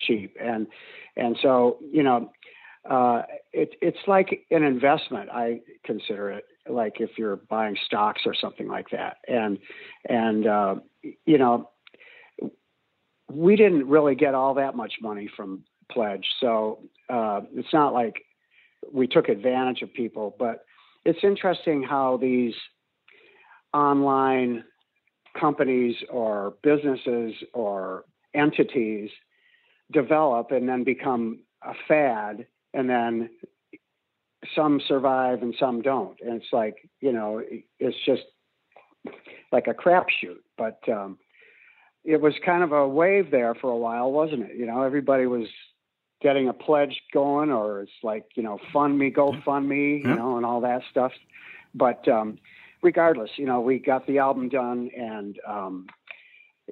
cheap, 0.00 0.36
and 0.40 0.66
and 1.16 1.36
so 1.42 1.78
you 1.92 2.02
know, 2.02 2.30
uh, 2.88 3.22
it, 3.52 3.74
it's 3.82 3.98
like 4.06 4.46
an 4.50 4.62
investment. 4.62 5.28
I 5.30 5.60
consider 5.84 6.30
it 6.30 6.44
like 6.70 7.00
if 7.00 7.10
you're 7.16 7.36
buying 7.36 7.76
stocks 7.86 8.22
or 8.26 8.34
something 8.34 8.68
like 8.68 8.90
that, 8.90 9.18
and 9.26 9.58
and 10.08 10.46
uh, 10.46 10.74
you 11.26 11.38
know, 11.38 11.70
we 13.30 13.56
didn't 13.56 13.88
really 13.88 14.14
get 14.14 14.34
all 14.34 14.54
that 14.54 14.74
much 14.74 14.94
money 15.00 15.28
from 15.36 15.64
pledge. 15.90 16.26
So 16.40 16.80
uh, 17.08 17.40
it's 17.54 17.72
not 17.72 17.92
like 17.92 18.22
we 18.92 19.06
took 19.06 19.28
advantage 19.28 19.82
of 19.82 19.92
people, 19.92 20.34
but 20.38 20.64
it's 21.04 21.20
interesting 21.22 21.82
how 21.82 22.18
these 22.18 22.54
online 23.74 24.64
companies 25.38 25.96
or 26.10 26.54
businesses 26.62 27.34
or 27.52 28.04
entities 28.34 29.10
develop 29.92 30.50
and 30.50 30.68
then 30.68 30.84
become 30.84 31.40
a 31.62 31.72
fad 31.86 32.46
and 32.74 32.88
then 32.88 33.30
some 34.54 34.80
survive 34.86 35.42
and 35.42 35.54
some 35.58 35.82
don't. 35.82 36.18
And 36.20 36.40
it's 36.40 36.52
like 36.52 36.88
you 37.00 37.12
know 37.12 37.42
it's 37.78 37.96
just 38.04 38.22
like 39.52 39.66
a 39.66 39.74
crapshoot. 39.74 40.40
But 40.56 40.80
um 40.88 41.18
it 42.04 42.20
was 42.20 42.34
kind 42.44 42.62
of 42.62 42.72
a 42.72 42.88
wave 42.88 43.30
there 43.30 43.54
for 43.54 43.70
a 43.70 43.76
while 43.76 44.10
wasn't 44.12 44.42
it? 44.42 44.56
You 44.56 44.66
know 44.66 44.82
everybody 44.82 45.26
was 45.26 45.48
getting 46.20 46.48
a 46.48 46.52
pledge 46.52 47.00
going 47.12 47.50
or 47.50 47.82
it's 47.82 47.92
like 48.02 48.26
you 48.34 48.42
know 48.42 48.58
fund 48.72 48.98
me 48.98 49.10
go 49.10 49.34
fund 49.44 49.68
me 49.68 50.02
you 50.04 50.14
know 50.14 50.36
and 50.36 50.46
all 50.46 50.60
that 50.60 50.82
stuff. 50.90 51.12
But 51.74 52.06
um 52.08 52.38
regardless 52.82 53.30
you 53.36 53.46
know 53.46 53.60
we 53.60 53.78
got 53.78 54.06
the 54.06 54.18
album 54.18 54.48
done 54.48 54.90
and 54.96 55.38
um 55.46 55.86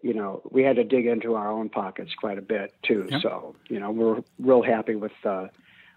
you 0.03 0.15
know 0.15 0.43
we 0.51 0.63
had 0.63 0.77
to 0.77 0.85
dig 0.85 1.07
into 1.07 1.35
our 1.35 1.51
own 1.51 1.69
pockets 1.69 2.13
quite 2.19 2.39
a 2.39 2.43
bit 2.43 2.75
too. 2.83 3.09
So 3.23 3.57
you 3.69 3.81
know 3.81 3.91
we're 3.91 4.23
real 4.39 4.63
happy 4.63 4.95
with 4.95 5.13
uh 5.25 5.49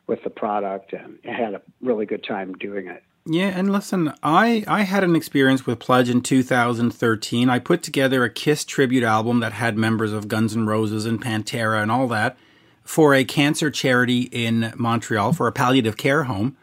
with 0.09 0.23
the 0.23 0.29
product 0.29 0.91
and 0.91 1.19
had 1.23 1.53
a 1.53 1.61
really 1.81 2.05
good 2.05 2.23
time 2.23 2.53
doing 2.55 2.87
it 2.87 3.03
Yeah, 3.25 3.47
and 3.47 3.71
listen, 3.71 4.11
I 4.23 4.63
I 4.67 4.81
had 4.81 5.03
an 5.03 5.15
experience 5.15 5.65
with 5.65 5.79
Pledge 5.79 6.09
in 6.09 6.21
2013. 6.21 7.49
I 7.49 7.59
put 7.59 7.83
together 7.83 8.23
a 8.23 8.29
Kiss 8.29 8.65
tribute 8.65 9.03
album 9.03 9.39
that 9.39 9.53
had 9.53 9.77
members 9.77 10.11
of 10.11 10.27
Guns 10.27 10.55
N' 10.55 10.65
Roses 10.65 11.05
and 11.05 11.21
Pantera 11.21 11.81
and 11.81 11.91
all 11.91 12.07
that 12.07 12.37
for 12.83 13.13
a 13.13 13.23
cancer 13.23 13.69
charity 13.69 14.23
in 14.31 14.73
Montreal 14.75 15.33
for 15.33 15.47
a 15.47 15.51
palliative 15.51 15.95
care 15.95 16.23
home, 16.23 16.57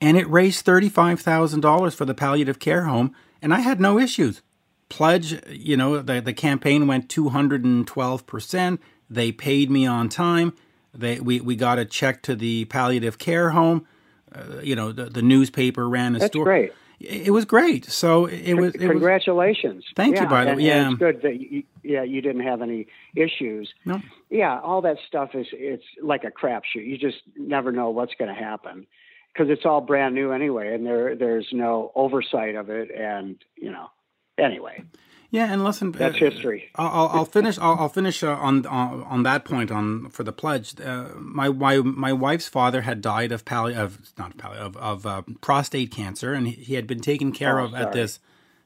and 0.00 0.16
it 0.16 0.30
raised 0.30 0.64
$35,000 0.64 1.92
for 1.92 2.04
the 2.04 2.14
palliative 2.14 2.60
care 2.60 2.84
home, 2.84 3.12
and 3.42 3.52
I 3.52 3.58
had 3.58 3.80
no 3.80 3.98
issues. 3.98 4.40
Pledge, 4.88 5.44
you 5.50 5.76
know, 5.76 6.00
the 6.00 6.20
the 6.20 6.32
campaign 6.32 6.86
went 6.86 7.08
212%. 7.08 8.78
They 9.10 9.32
paid 9.32 9.68
me 9.68 9.84
on 9.84 10.08
time. 10.08 10.52
They 10.98 11.20
we 11.20 11.40
we 11.40 11.56
got 11.56 11.78
a 11.78 11.84
check 11.84 12.22
to 12.22 12.34
the 12.34 12.64
palliative 12.66 13.18
care 13.18 13.50
home. 13.50 13.86
Uh, 14.34 14.60
you 14.62 14.76
know, 14.76 14.92
the, 14.92 15.06
the 15.06 15.22
newspaper 15.22 15.88
ran 15.88 16.14
a 16.14 16.18
That's 16.18 16.32
story. 16.32 16.44
great. 16.44 16.72
It 17.00 17.32
was 17.32 17.44
great. 17.44 17.84
So 17.84 18.26
it 18.26 18.54
was. 18.54 18.74
It 18.74 18.80
was 18.80 18.90
Congratulations. 18.90 19.84
Thank 19.94 20.16
you, 20.16 20.22
Yeah, 20.22 20.28
by 20.28 20.44
the 20.44 20.54
way. 20.54 20.62
Yeah. 20.62 20.90
It's 20.90 20.98
good 20.98 21.22
that 21.22 21.38
you, 21.38 21.62
yeah, 21.84 22.02
you 22.02 22.20
didn't 22.20 22.42
have 22.42 22.60
any 22.60 22.88
issues. 23.14 23.72
No. 23.84 24.02
Yeah, 24.30 24.58
all 24.60 24.82
that 24.82 24.96
stuff 25.06 25.30
is 25.34 25.46
it's 25.52 25.84
like 26.02 26.24
a 26.24 26.30
crapshoot. 26.32 26.84
You 26.84 26.98
just 26.98 27.18
never 27.36 27.70
know 27.70 27.90
what's 27.90 28.14
going 28.18 28.34
to 28.34 28.40
happen 28.40 28.86
because 29.32 29.48
it's 29.48 29.64
all 29.64 29.80
brand 29.80 30.16
new 30.16 30.32
anyway, 30.32 30.74
and 30.74 30.84
there 30.84 31.14
there's 31.14 31.46
no 31.52 31.92
oversight 31.94 32.56
of 32.56 32.68
it, 32.68 32.90
and 32.90 33.36
you 33.56 33.70
know. 33.70 33.90
Anyway, 34.38 34.84
yeah, 35.30 35.52
and 35.52 35.64
listen, 35.64 35.92
that's 35.92 36.14
uh, 36.16 36.30
history. 36.30 36.70
I'll, 36.76 37.08
I'll- 37.08 37.24
finish. 37.24 37.58
I'll, 37.58 37.76
I'll 37.80 37.88
finish 37.88 38.22
uh, 38.22 38.30
on, 38.30 38.64
on 38.66 39.02
on 39.02 39.22
that 39.24 39.44
point 39.44 39.70
on 39.70 40.08
for 40.10 40.24
the 40.24 40.32
pledge. 40.32 40.80
Uh, 40.80 41.08
my 41.16 41.48
my 41.50 41.78
my 41.78 42.12
wife's 42.12 42.48
father 42.48 42.82
had 42.82 43.00
died 43.00 43.32
of 43.32 43.44
palli 43.44 43.76
of 43.76 43.98
not 44.16 44.36
palli 44.38 44.56
of 44.56 44.76
of 44.76 45.04
uh, 45.06 45.22
prostate 45.40 45.90
cancer, 45.90 46.32
and 46.32 46.48
he, 46.48 46.74
had 46.74 46.86
been 46.86 47.00
taken 47.00 47.32
care 47.32 47.58
Oh, 47.60 47.66
of 47.66 47.74
at 47.74 47.92
this. 47.92 48.20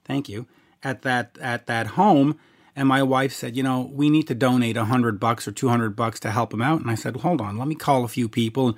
Thank 0.05 0.29
you 0.29 0.47
at 0.85 1.02
that 1.02 1.37
at 1.41 1.67
that 1.67 1.88
home. 1.88 2.38
And 2.75 2.88
my 2.88 3.02
wife 3.02 3.35
said, 3.35 3.55
you 3.55 3.62
know, 3.62 3.91
we 3.93 4.09
need 4.09 4.26
to 4.29 4.35
donate 4.35 4.79
a 4.79 4.87
hundred 4.87 5.21
bucks 5.21 5.47
or 5.47 5.52
two 5.52 5.69
hundred 5.69 5.95
bucks 5.95 6.19
to 6.21 6.31
help 6.31 6.55
him 6.55 6.62
out. 6.62 6.81
And 6.81 6.91
I 6.91 6.95
said, 6.95 7.17
hold 7.17 7.41
on, 7.41 7.59
let 7.59 7.69
me 7.69 7.75
call 7.75 8.05
a 8.05 8.09
few 8.09 8.29
people. 8.29 8.76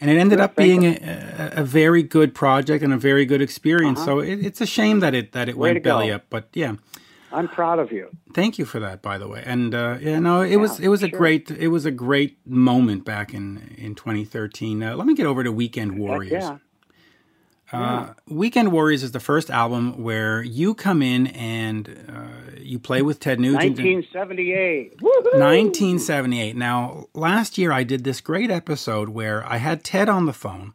And 0.00 0.10
it 0.10 0.16
ended 0.16 0.40
up 0.40 0.54
being 0.54 0.84
a, 0.84 1.52
a, 1.56 1.64
very 1.64 2.04
good 2.04 2.32
project 2.32 2.84
and 2.84 2.92
a 2.92 2.96
very 2.96 3.26
good 3.26 3.42
experience. 3.42 4.04
So 4.04 4.20
it, 4.20 4.44
it's 4.44 4.60
a 4.60 4.66
shame 4.66 5.00
that 5.00 5.12
it 5.14 5.32
that 5.32 5.48
it 5.48 5.52
Uh-huh. 5.52 5.60
Way 5.60 5.68
went 5.70 5.76
to 5.76 5.80
go. 5.80 5.90
belly 5.90 6.12
up. 6.12 6.26
But 6.30 6.48
yeah, 6.52 6.74
I'm 7.32 7.48
proud 7.48 7.78
of 7.78 7.90
you. 7.92 8.08
Thank 8.32 8.58
you 8.58 8.64
for 8.64 8.78
that, 8.80 9.02
by 9.02 9.18
the 9.18 9.28
way. 9.28 9.42
And 9.44 9.74
uh, 9.74 9.98
yeah, 10.00 10.18
no, 10.20 10.42
it 10.42 10.56
was 10.56 10.78
it 10.80 10.88
was 10.88 11.02
a 11.02 11.08
sure. 11.08 11.18
great 11.18 11.50
it 11.50 11.68
was 11.68 11.84
a 11.84 11.90
great 11.90 12.38
moment 12.46 13.04
back 13.04 13.34
in 13.34 13.74
in 13.76 13.94
2013. 13.94 14.82
Uh, 14.82 14.94
let 14.96 15.06
me 15.06 15.14
get 15.14 15.26
over 15.26 15.42
to 15.42 15.52
Weekend 15.52 15.98
Warriors. 15.98 16.44
Yeah. 16.44 16.58
Uh, 17.70 18.14
Weekend 18.26 18.72
Warriors 18.72 19.02
is 19.02 19.12
the 19.12 19.20
first 19.20 19.50
album 19.50 20.02
where 20.02 20.42
you 20.42 20.74
come 20.74 21.02
in 21.02 21.26
and 21.28 21.88
uh, 22.08 22.52
you 22.58 22.78
play 22.78 23.02
with 23.02 23.20
Ted 23.20 23.38
Nugent. 23.38 23.76
1978. 23.78 24.96
1978. 25.02 26.56
Now, 26.56 27.06
last 27.14 27.58
year 27.58 27.70
I 27.72 27.82
did 27.84 28.04
this 28.04 28.20
great 28.20 28.50
episode 28.50 29.10
where 29.10 29.44
I 29.46 29.58
had 29.58 29.84
Ted 29.84 30.08
on 30.08 30.26
the 30.26 30.32
phone, 30.32 30.72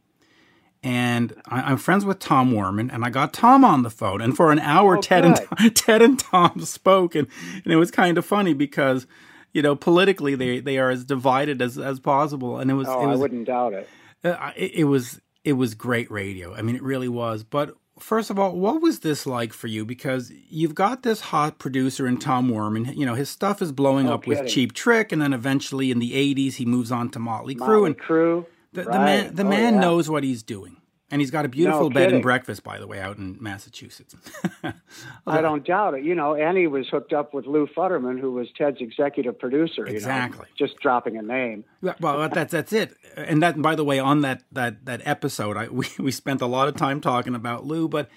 and 0.83 1.33
I, 1.47 1.61
I'm 1.61 1.77
friends 1.77 2.05
with 2.05 2.19
Tom 2.19 2.51
Werman, 2.53 2.93
and 2.93 3.03
I 3.03 3.09
got 3.09 3.33
Tom 3.33 3.63
on 3.65 3.83
the 3.83 3.89
phone, 3.89 4.21
and 4.21 4.35
for 4.35 4.51
an 4.51 4.59
hour, 4.59 4.97
Oh, 4.97 5.01
Ted 5.01 5.25
and 5.25 5.75
Ted 5.75 6.01
and 6.01 6.19
Tom 6.19 6.59
spoke, 6.61 7.15
and, 7.15 7.27
and 7.63 7.73
it 7.73 7.77
was 7.77 7.89
kind 7.91 8.17
of 8.19 8.25
funny 8.25 8.53
because, 8.53 9.07
you 9.51 9.61
know, 9.61 9.75
politically 9.75 10.35
they 10.35 10.59
they 10.59 10.77
are 10.77 10.89
as 10.91 11.03
divided 11.05 11.61
as 11.61 11.77
as 11.77 11.99
possible, 11.99 12.59
and 12.59 12.69
it 12.69 12.75
was 12.75 12.87
Oh, 12.87 13.09
it 13.09 13.13
I 13.13 13.15
wouldn't 13.15 13.45
doubt 13.47 13.73
it. 13.73 13.89
uh, 14.23 14.51
it, 14.55 14.73
it 14.75 14.83
was 14.83 15.19
it 15.43 15.53
was 15.53 15.73
great 15.75 16.09
radio. 16.11 16.53
I 16.55 16.61
mean, 16.61 16.75
it 16.75 16.83
really 16.83 17.09
was. 17.09 17.43
But 17.43 17.75
first 17.99 18.29
of 18.29 18.39
all, 18.39 18.55
what 18.55 18.81
was 18.81 18.99
this 18.99 19.25
like 19.25 19.53
for 19.53 19.67
you? 19.67 19.85
Because 19.85 20.31
you've 20.49 20.75
got 20.75 21.03
this 21.03 21.19
hot 21.19 21.59
producer 21.59 22.07
in 22.07 22.17
Tom 22.17 22.49
Werman. 22.49 22.95
You 22.95 23.05
know, 23.05 23.15
his 23.15 23.29
stuff 23.29 23.61
is 23.61 23.71
blowing 23.71 24.05
No 24.07 24.13
up 24.15 24.27
with. 24.27 24.47
Cheap 24.47 24.73
Trick, 24.73 25.11
and 25.11 25.21
then 25.21 25.33
eventually 25.33 25.91
in 25.91 25.99
the 25.99 26.11
'80s 26.13 26.55
he 26.55 26.65
moves 26.65 26.91
on 26.91 27.09
to 27.11 27.19
Motley 27.19 27.55
Crue, 27.55 27.59
Motley 27.59 27.85
and 27.87 27.99
Crue. 27.99 28.45
the, 28.73 28.83
the 28.83 28.91
man 28.91 29.35
the 29.35 29.43
Oh, 29.43 29.49
man 29.49 29.73
yeah. 29.75 29.79
knows 29.79 30.09
what 30.09 30.23
he's 30.23 30.43
doing. 30.43 30.77
And 31.11 31.21
he's 31.21 31.29
got 31.29 31.45
a 31.45 31.49
beautiful 31.49 31.89
No 31.89 31.93
bed 31.93 32.11
and 32.11 32.23
breakfast, 32.23 32.63
by 32.63 32.79
the 32.79 32.87
way, 32.87 32.99
out 32.99 33.17
in 33.17 33.37
Massachusetts. 33.39 34.15
I 35.27 35.41
don't 35.41 35.63
doubt 35.63 35.93
it. 35.93 36.03
You 36.03 36.15
know, 36.15 36.33
and 36.33 36.57
he 36.57 36.65
was 36.65 36.87
hooked 36.89 37.13
up 37.13 37.33
with 37.35 37.45
Lew 37.45 37.67
Futterman, 37.67 38.19
who 38.19 38.31
was 38.31 38.47
Ted's 38.57 38.77
executive 38.81 39.37
producer. 39.37 39.81
you 39.81 39.91
know, 39.91 39.95
Exactly. 39.95 40.47
just 40.57 40.77
dropping 40.77 41.17
a 41.17 41.21
name. 41.21 41.65
Well, 41.99 42.27
that's 42.29 42.51
that's 42.51 42.73
it. 42.73 42.95
And 43.15 43.43
that, 43.43 43.61
by 43.61 43.75
the 43.75 43.83
way, 43.83 43.99
on 43.99 44.21
that 44.21 44.43
that 44.53 44.85
that 44.85 45.01
episode, 45.05 45.55
I, 45.55 45.67
we 45.71 45.85
we 45.99 46.11
spent 46.11 46.41
a 46.41 46.47
lot 46.47 46.67
of 46.67 46.75
time 46.75 46.99
talking 46.99 47.35
about 47.35 47.65
Lew. 47.65 47.87
But 47.87 48.09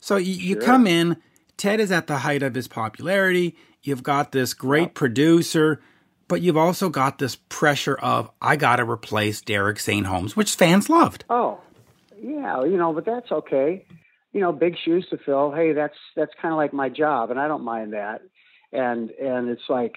so 0.00 0.16
you, 0.16 0.34
you 0.34 0.56
come 0.56 0.86
in, 0.86 1.16
Ted 1.56 1.80
is 1.80 1.90
at 1.90 2.08
the 2.08 2.18
height 2.18 2.42
of 2.42 2.54
his 2.54 2.68
popularity. 2.68 3.56
You've 3.82 4.02
got 4.02 4.32
this 4.32 4.52
great 4.54 4.92
producer, 4.94 5.80
but 6.28 6.42
you've 6.42 6.56
also 6.58 6.88
got 6.90 7.18
this 7.18 7.36
pressure 7.48 7.94
of 7.96 8.30
I 8.42 8.56
got 8.56 8.76
to 8.76 8.84
replace 8.90 9.40
Derek 9.40 9.78
St. 9.78 10.06
Holmes, 10.06 10.36
which 10.36 10.54
fans 10.54 10.90
loved. 10.90 11.24
Oh, 11.30 11.60
yeah, 12.24 12.64
you 12.64 12.78
know, 12.78 12.92
but 12.92 13.04
that's 13.04 13.30
okay. 13.30 13.84
You 14.32 14.40
know, 14.40 14.52
big 14.52 14.76
shoes 14.82 15.06
to 15.10 15.18
fill. 15.18 15.52
Hey, 15.52 15.72
that's 15.72 15.96
that's 16.16 16.32
kind 16.40 16.52
of 16.52 16.56
like 16.56 16.72
my 16.72 16.88
job, 16.88 17.30
and 17.30 17.38
I 17.38 17.48
don't 17.48 17.64
mind 17.64 17.92
that. 17.92 18.22
And 18.72 19.10
and 19.10 19.50
it's 19.50 19.68
like, 19.68 19.92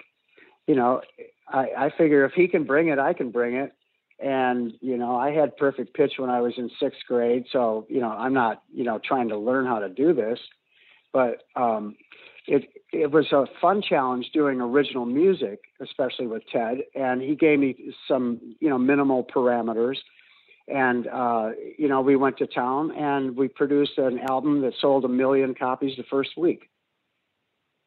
you 0.67 0.75
know, 0.75 1.01
I 1.47 1.67
I 1.77 1.89
figure 1.97 2.25
if 2.25 2.33
he 2.33 2.47
can 2.47 2.65
bring 2.65 2.89
it, 2.89 2.99
I 2.99 3.13
can 3.13 3.31
bring 3.31 3.55
it. 3.55 3.71
And 4.19 4.73
you 4.81 4.97
know, 4.97 5.15
I 5.15 5.31
had 5.31 5.55
perfect 5.57 5.95
pitch 5.95 6.13
when 6.17 6.29
I 6.29 6.41
was 6.41 6.53
in 6.57 6.69
sixth 6.81 6.99
grade, 7.07 7.45
so 7.51 7.85
you 7.89 8.01
know, 8.01 8.09
I'm 8.09 8.33
not 8.33 8.61
you 8.73 8.83
know 8.83 8.99
trying 9.03 9.29
to 9.29 9.37
learn 9.37 9.65
how 9.65 9.79
to 9.79 9.89
do 9.89 10.13
this, 10.13 10.39
but 11.13 11.43
um, 11.55 11.95
it 12.45 12.67
it 12.91 13.11
was 13.11 13.31
a 13.31 13.45
fun 13.61 13.81
challenge 13.81 14.31
doing 14.33 14.59
original 14.59 15.05
music, 15.05 15.59
especially 15.81 16.27
with 16.27 16.43
Ted. 16.51 16.79
And 16.93 17.21
he 17.21 17.35
gave 17.35 17.59
me 17.59 17.93
some 18.07 18.55
you 18.59 18.69
know 18.69 18.77
minimal 18.77 19.23
parameters 19.23 19.97
and 20.67 21.07
uh, 21.07 21.51
you 21.77 21.87
know 21.87 22.01
we 22.01 22.15
went 22.15 22.37
to 22.37 22.47
town 22.47 22.91
and 22.95 23.35
we 23.37 23.47
produced 23.47 23.97
an 23.97 24.19
album 24.29 24.61
that 24.61 24.73
sold 24.79 25.05
a 25.05 25.09
million 25.09 25.55
copies 25.55 25.95
the 25.97 26.03
first 26.03 26.37
week. 26.37 26.69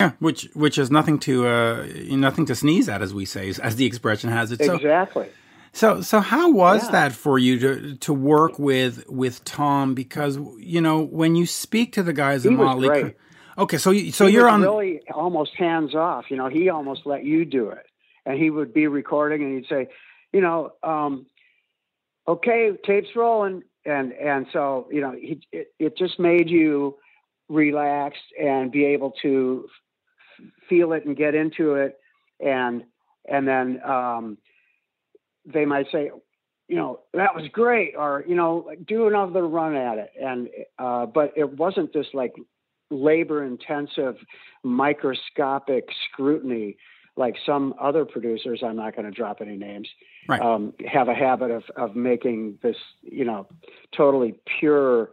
Yeah, 0.00 0.12
which 0.18 0.48
which 0.54 0.78
is 0.78 0.90
nothing 0.90 1.18
to 1.20 1.46
uh, 1.46 1.86
nothing 2.10 2.46
to 2.46 2.54
sneeze 2.54 2.88
at, 2.88 3.02
as 3.02 3.12
we 3.12 3.26
say, 3.26 3.52
as 3.62 3.76
the 3.76 3.84
expression 3.84 4.30
has 4.30 4.50
it. 4.50 4.64
So 4.64 4.74
exactly. 4.76 5.28
So 5.72 6.00
so 6.00 6.20
how 6.20 6.50
was 6.50 6.84
Yeah. 6.86 6.90
that 6.92 7.12
for 7.12 7.38
you 7.38 7.58
to 7.60 7.96
to 7.96 8.12
work 8.14 8.58
with 8.58 9.04
with 9.08 9.44
Tom? 9.44 9.94
Because 9.94 10.38
you 10.58 10.80
know 10.80 11.02
when 11.02 11.36
you 11.36 11.44
speak 11.46 11.92
to 11.92 12.02
the 12.02 12.12
guys 12.14 12.46
in 12.46 12.56
Motley, 12.56 12.88
great. 12.88 13.16
Okay, 13.58 13.76
so 13.76 13.92
so 14.10 14.26
he 14.26 14.32
you're 14.32 14.46
was 14.46 14.54
on. 14.54 14.62
really 14.62 15.02
almost 15.12 15.54
hands 15.54 15.94
off. 15.94 16.30
You 16.30 16.38
know, 16.38 16.48
he 16.48 16.70
almost 16.70 17.02
let 17.04 17.24
you 17.24 17.44
do 17.44 17.68
it, 17.68 17.84
and 18.24 18.38
he 18.38 18.48
would 18.48 18.72
be 18.72 18.86
recording, 18.86 19.42
and 19.42 19.54
he'd 19.54 19.68
say, 19.68 19.88
you 20.32 20.40
know, 20.40 20.72
um, 20.82 21.26
okay, 22.30 22.70
tape's 22.86 23.14
rolling, 23.16 23.62
and 23.84 24.12
and 24.12 24.46
so 24.52 24.88
you 24.90 25.00
know, 25.00 25.12
he, 25.12 25.40
it 25.52 25.72
it 25.78 25.96
just 25.96 26.18
made 26.18 26.48
you 26.48 26.96
relax 27.48 28.16
and 28.40 28.70
be 28.70 28.84
able 28.84 29.12
to 29.22 29.66
f- 30.38 30.46
feel 30.68 30.92
it 30.92 31.04
and 31.04 31.16
get 31.16 31.34
into 31.34 31.74
it, 31.74 31.98
and 32.38 32.84
and 33.28 33.46
then 33.46 33.80
um, 33.84 34.38
they 35.44 35.64
might 35.64 35.86
say, 35.90 36.10
you 36.68 36.76
know, 36.76 37.00
that 37.14 37.34
was 37.34 37.46
great, 37.52 37.94
or 37.96 38.24
you 38.26 38.36
know, 38.36 38.70
do 38.86 39.08
another 39.08 39.46
run 39.46 39.74
at 39.74 39.98
it, 39.98 40.10
and 40.20 40.48
uh, 40.78 41.06
but 41.06 41.32
it 41.36 41.58
wasn't 41.58 41.92
this 41.92 42.06
like 42.14 42.34
labor 42.90 43.44
intensive 43.44 44.16
microscopic 44.64 45.88
scrutiny 46.10 46.76
like 47.20 47.36
some 47.46 47.74
other 47.80 48.04
producers 48.04 48.60
i'm 48.64 48.74
not 48.74 48.96
going 48.96 49.04
to 49.04 49.12
drop 49.12 49.40
any 49.40 49.56
names 49.56 49.88
right. 50.28 50.40
um, 50.40 50.72
have 50.90 51.08
a 51.08 51.14
habit 51.14 51.50
of, 51.50 51.62
of 51.76 51.94
making 51.94 52.58
this 52.62 52.76
you 53.02 53.24
know 53.24 53.46
totally 53.96 54.34
pure 54.58 55.10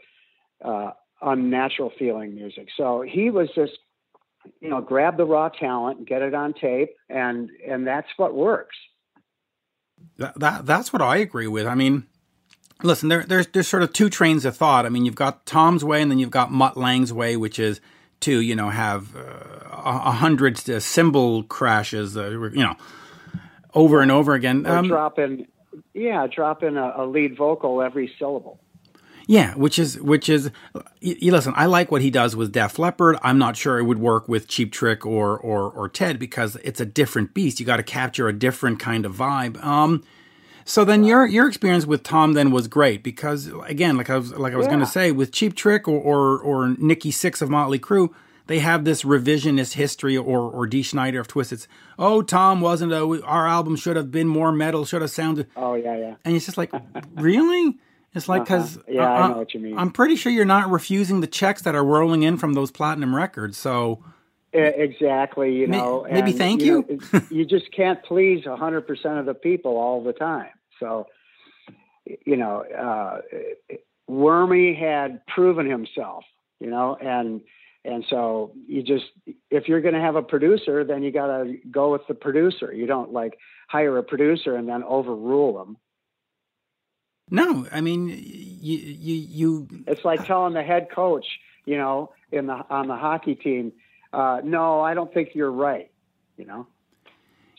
uh, 0.65 0.91
unnatural 1.21 1.91
feeling 1.99 2.33
music 2.33 2.69
so 2.75 3.01
he 3.01 3.29
was 3.29 3.49
just 3.53 3.77
you 4.61 4.69
know 4.69 4.81
grab 4.81 5.17
the 5.17 5.25
raw 5.25 5.49
talent 5.49 6.07
get 6.07 6.21
it 6.23 6.33
on 6.33 6.53
tape 6.53 6.95
and 7.09 7.49
and 7.67 7.85
that's 7.85 8.07
what 8.17 8.33
works 8.33 8.75
that, 10.17 10.39
that 10.39 10.65
that's 10.65 10.91
what 10.91 11.01
i 11.01 11.17
agree 11.17 11.47
with 11.47 11.67
i 11.67 11.75
mean 11.75 12.07
listen, 12.83 13.09
there, 13.09 13.23
there's 13.23 13.47
there's 13.47 13.67
sort 13.67 13.83
of 13.83 13.93
two 13.93 14.09
trains 14.09 14.45
of 14.45 14.55
thought. 14.55 14.85
I 14.85 14.89
mean, 14.89 15.05
you've 15.05 15.15
got 15.15 15.45
Tom's 15.45 15.83
way, 15.83 16.01
and 16.01 16.11
then 16.11 16.19
you've 16.19 16.31
got 16.31 16.51
Mutt 16.51 16.77
Lange's 16.77 17.11
way, 17.11 17.35
which 17.35 17.59
is 17.59 17.81
to 18.21 18.39
you 18.39 18.55
know 18.55 18.69
have 18.69 19.15
uh, 19.15 19.21
a 19.71 20.11
hundred 20.11 20.69
uh, 20.69 20.79
cymbal 20.79 21.43
crashes, 21.43 22.17
uh, 22.17 22.29
you 22.29 22.63
know, 22.63 22.75
over 23.73 24.01
and 24.01 24.11
over 24.11 24.33
again. 24.33 24.65
Um, 24.65 24.87
drop 24.87 25.19
in, 25.19 25.47
yeah, 25.93 26.27
drop 26.27 26.63
in 26.63 26.77
a, 26.77 26.93
a, 26.97 27.05
lead 27.05 27.37
vocal 27.37 27.81
every 27.81 28.11
syllable. 28.17 28.59
Yeah, 29.27 29.55
which 29.55 29.77
is 29.77 29.99
which 29.99 30.29
is. 30.29 30.51
You, 31.01 31.31
listen, 31.31 31.53
I 31.55 31.65
like 31.65 31.91
what 31.91 32.01
he 32.01 32.09
does 32.09 32.35
with 32.35 32.53
Def 32.53 32.79
Leppard. 32.79 33.17
I'm 33.21 33.37
not 33.37 33.57
sure 33.57 33.77
it 33.77 33.83
would 33.83 33.99
work 33.99 34.27
with 34.27 34.47
Cheap 34.47 34.71
Trick 34.71 35.05
or 35.05 35.37
or 35.37 35.69
or 35.69 35.89
Ted 35.89 36.17
because 36.17 36.55
it's 36.57 36.79
a 36.79 36.85
different 36.85 37.33
beast. 37.33 37.59
You 37.59 37.65
got 37.65 37.77
to 37.77 37.83
capture 37.83 38.27
a 38.27 38.33
different 38.33 38.79
kind 38.79 39.05
of 39.05 39.15
vibe. 39.15 39.61
Um, 39.63 40.03
so 40.67 40.83
then 40.83 41.05
your 41.05 41.25
your 41.25 41.47
experience 41.47 41.85
with 41.85 42.03
Tom 42.03 42.33
then 42.33 42.51
was 42.51 42.67
great 42.67 43.01
because 43.01 43.49
again, 43.65 43.95
like 43.95 44.09
I 44.09 44.17
was 44.17 44.33
like 44.33 44.51
I 44.51 44.57
was 44.57 44.65
yeah. 44.65 44.71
going 44.71 44.81
to 44.81 44.85
say, 44.85 45.13
with 45.13 45.31
Cheap 45.31 45.55
Trick 45.55 45.87
or, 45.87 45.97
or 45.97 46.37
or 46.37 46.75
Nikki 46.77 47.09
Sixx 47.09 47.41
of 47.41 47.49
Motley 47.49 47.79
Crue, 47.79 48.13
they 48.47 48.59
have 48.59 48.83
this 48.83 49.03
revisionist 49.03 49.73
history, 49.73 50.17
or 50.17 50.41
or 50.41 50.67
Dee 50.67 50.83
Snider 50.83 51.21
of 51.21 51.27
Twisted. 51.29 51.65
Oh, 51.97 52.21
Tom 52.21 52.59
wasn't 52.59 52.91
a. 52.91 53.23
Our 53.23 53.47
album 53.47 53.77
should 53.77 53.95
have 53.95 54.11
been 54.11 54.27
more 54.27 54.51
metal. 54.51 54.83
Should 54.83 55.01
have 55.01 55.09
sounded. 55.09 55.47
Oh 55.55 55.75
yeah, 55.75 55.97
yeah. 55.97 56.15
And 56.25 56.35
it's 56.35 56.45
just 56.45 56.57
like, 56.57 56.73
really? 57.15 57.77
It's 58.13 58.27
like 58.27 58.43
because 58.43 58.77
uh-huh. 58.77 58.85
yeah, 58.89 59.09
I, 59.09 59.21
I 59.21 59.27
know 59.29 59.37
what 59.37 59.53
you 59.53 59.61
mean. 59.61 59.77
I'm 59.77 59.91
pretty 59.91 60.17
sure 60.17 60.33
you're 60.33 60.43
not 60.43 60.69
refusing 60.69 61.21
the 61.21 61.27
checks 61.27 61.61
that 61.61 61.75
are 61.75 61.83
rolling 61.83 62.23
in 62.23 62.35
from 62.35 62.55
those 62.55 62.71
platinum 62.71 63.15
records. 63.15 63.57
So 63.57 64.03
exactly, 64.51 65.55
you 65.55 65.67
know. 65.67 66.05
Maybe 66.11 66.31
and, 66.31 66.37
thank 66.37 66.61
you. 66.61 66.85
You, 66.89 66.99
know, 67.13 67.21
you 67.29 67.45
just 67.45 67.71
can't 67.71 68.03
please 68.03 68.45
100 68.45 68.81
percent 68.81 69.19
of 69.19 69.25
the 69.25 69.33
people 69.33 69.77
all 69.77 70.03
the 70.03 70.11
time. 70.11 70.49
So, 70.79 71.07
you 72.25 72.37
know, 72.37 72.63
uh, 72.63 73.21
Wormy 74.07 74.73
had 74.73 75.25
proven 75.27 75.69
himself, 75.69 76.23
you 76.59 76.69
know, 76.69 76.95
and 76.95 77.41
and 77.83 78.05
so 78.09 78.53
you 78.67 78.83
just 78.83 79.05
if 79.49 79.67
you're 79.67 79.81
going 79.81 79.93
to 79.93 80.01
have 80.01 80.15
a 80.15 80.21
producer, 80.21 80.83
then 80.83 81.03
you 81.03 81.11
got 81.11 81.27
to 81.27 81.57
go 81.69 81.91
with 81.91 82.01
the 82.07 82.13
producer. 82.13 82.73
You 82.73 82.85
don't 82.85 83.13
like 83.13 83.37
hire 83.67 83.97
a 83.97 84.03
producer 84.03 84.55
and 84.55 84.67
then 84.67 84.83
overrule 84.83 85.57
them. 85.57 85.77
No, 87.29 87.67
I 87.71 87.81
mean 87.81 88.07
you 88.07 88.77
you 88.77 89.15
you. 89.15 89.67
It's 89.87 90.05
like 90.05 90.25
telling 90.25 90.53
the 90.53 90.63
head 90.63 90.89
coach, 90.89 91.25
you 91.65 91.77
know, 91.77 92.11
in 92.31 92.47
the 92.47 92.63
on 92.69 92.87
the 92.87 92.95
hockey 92.95 93.35
team, 93.35 93.73
uh, 94.13 94.41
no, 94.43 94.81
I 94.81 94.93
don't 94.93 95.13
think 95.13 95.29
you're 95.33 95.51
right. 95.51 95.91
You 96.37 96.45
know. 96.45 96.67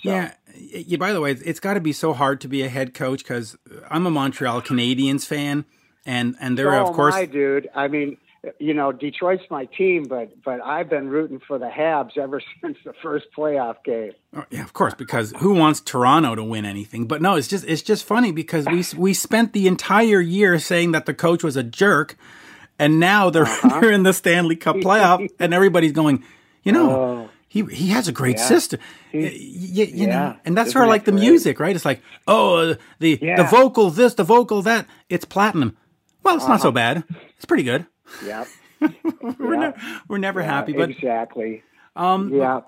So. 0.02 0.11
Yeah. 0.11 0.34
yeah. 0.54 0.96
By 0.96 1.12
the 1.12 1.20
way, 1.20 1.32
it's 1.32 1.61
got 1.61 1.74
to 1.74 1.80
be 1.80 1.92
so 1.92 2.12
hard 2.12 2.40
to 2.42 2.48
be 2.48 2.62
a 2.62 2.68
head 2.68 2.94
coach 2.94 3.22
because 3.22 3.56
I'm 3.90 4.06
a 4.06 4.11
Montreal 4.11 4.62
Canadiens 4.62 5.26
fan, 5.26 5.64
and 6.06 6.37
and 6.40 6.56
there 6.56 6.72
oh, 6.72 6.87
of 6.87 6.94
course, 6.94 7.14
my 7.14 7.24
dude. 7.24 7.68
I 7.74 7.88
mean, 7.88 8.16
you 8.61 8.74
know, 8.74 8.92
Detroit's 8.92 9.42
my 9.50 9.64
team, 9.64 10.04
but 10.04 10.42
but 10.44 10.61
I've 10.61 10.88
been 10.88 11.08
rooting 11.08 11.40
for 11.40 11.58
the 11.58 11.66
Habs 11.66 12.16
ever 12.16 12.40
since 12.62 12.78
the 12.84 12.92
first 13.02 13.26
playoff 13.37 13.82
game. 13.84 14.12
Oh, 14.37 14.44
yeah, 14.50 14.62
of 14.62 14.72
course, 14.72 14.94
because 14.94 15.32
who 15.38 15.54
wants 15.54 15.80
Toronto 15.80 16.37
to 16.37 16.44
win 16.44 16.64
anything? 16.64 17.06
But 17.06 17.20
no, 17.20 17.34
it's 17.34 17.48
just 17.48 17.64
it's 17.64 17.82
just 17.82 18.04
funny 18.04 18.30
because 18.30 18.66
we 18.66 18.84
we 18.96 19.14
spent 19.14 19.52
the 19.52 19.66
entire 19.66 20.20
year 20.20 20.61
saying 20.61 20.92
that 20.92 21.06
the 21.06 21.14
coach 21.14 21.42
was 21.42 21.56
a 21.56 21.64
jerk, 21.64 22.16
and 22.78 23.00
now 23.00 23.30
they're 23.30 23.42
uh-huh. 23.46 23.80
they're 23.80 23.90
in 23.90 24.04
the 24.04 24.12
Stanley 24.12 24.56
Cup 24.56 24.76
playoff, 24.76 25.28
and 25.40 25.52
everybody's 25.52 25.92
going, 25.92 26.22
you 26.62 26.70
know. 26.70 26.90
Oh 26.90 27.30
he 27.48 27.64
he 27.64 27.88
has 27.88 28.08
a 28.08 28.12
great 28.12 28.37
yeah. 28.37 28.46
system. 28.46 28.80
you, 29.12 29.20
you 29.20 29.87
yeah. 29.87 30.06
know, 30.06 30.37
and 30.44 30.56
that's 30.56 30.72
sort 30.72 30.84
of 30.84 30.90
like 30.90 31.04
the 31.04 31.12
great? 31.12 31.20
music, 31.20 31.61
right? 31.61 31.74
It's 31.74 31.84
like, 31.84 32.02
oh, 32.26 32.76
the 32.98 33.18
yeah. 33.20 33.37
the 33.37 33.44
vocal 33.44 33.90
this, 33.90 34.14
the 34.14 34.24
vocal 34.24 34.62
that. 34.62 34.87
It's 35.08 35.24
platinum. 35.24 35.76
Well, 36.22 36.37
it's 36.37 36.44
uh-huh. 36.44 36.52
not 36.54 36.61
so 36.61 36.68
uh-huh. 36.68 36.74
bad. 36.74 37.04
It's 37.37 37.46
pretty 37.46 37.62
good. 37.62 37.87
Yeah. 38.24 38.44
we're, 39.38 39.56
ne- 39.56 39.74
we're 40.08 40.18
never 40.18 40.42
happy, 40.42 40.72
but 40.72 40.90
exactly. 40.90 41.62
Um, 41.96 42.32
yeah. 42.34 42.61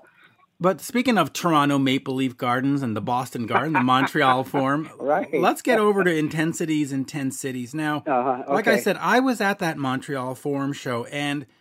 But, 0.59 0.79
speaking 0.79 1.17
of 1.17 1.33
Toronto 1.33 1.79
Maple 1.79 2.15
Leaf 2.15 2.37
Gardens 2.37 2.83
and 2.83 2.95
the 2.95 3.01
Boston 3.01 3.47
Garden, 3.47 3.73
the 3.73 3.79
Montreal 3.79 4.43
Forum, 4.43 4.89
right. 4.99 5.27
let's 5.33 5.61
get 5.63 5.79
over 5.79 6.03
to 6.03 6.15
Intensities 6.15 6.91
in 6.91 7.05
10 7.05 7.31
Cities. 7.31 7.73
Now, 7.73 8.03
uh-huh. 8.05 8.43
okay. 8.43 8.53
like 8.53 8.67
I 8.67 8.77
said, 8.77 8.97
I 8.97 9.21
was 9.21 9.41
at 9.41 9.59
that 9.59 9.77
Montreal 9.77 10.35
Forum 10.35 10.73
show, 10.73 11.05
and– 11.05 11.45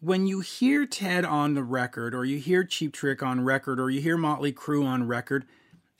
when 0.00 0.26
you 0.26 0.40
hear 0.40 0.86
Ted 0.86 1.24
on 1.24 1.54
the 1.54 1.62
record, 1.62 2.14
or 2.14 2.24
you 2.24 2.38
hear 2.38 2.64
Cheap 2.64 2.92
Trick 2.92 3.22
on 3.22 3.44
record, 3.44 3.80
or 3.80 3.90
you 3.90 4.00
hear 4.00 4.16
Motley 4.16 4.52
Crue 4.52 4.84
on 4.84 5.06
record, 5.06 5.46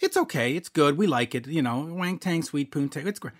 it's 0.00 0.16
okay. 0.16 0.54
It's 0.54 0.68
good. 0.68 0.98
We 0.98 1.06
like 1.06 1.34
it. 1.34 1.46
You 1.46 1.62
know, 1.62 1.88
Wang 1.90 2.18
Dang, 2.18 2.42
Sweet 2.42 2.70
Poontang. 2.70 3.06
It's 3.06 3.18
great. 3.18 3.34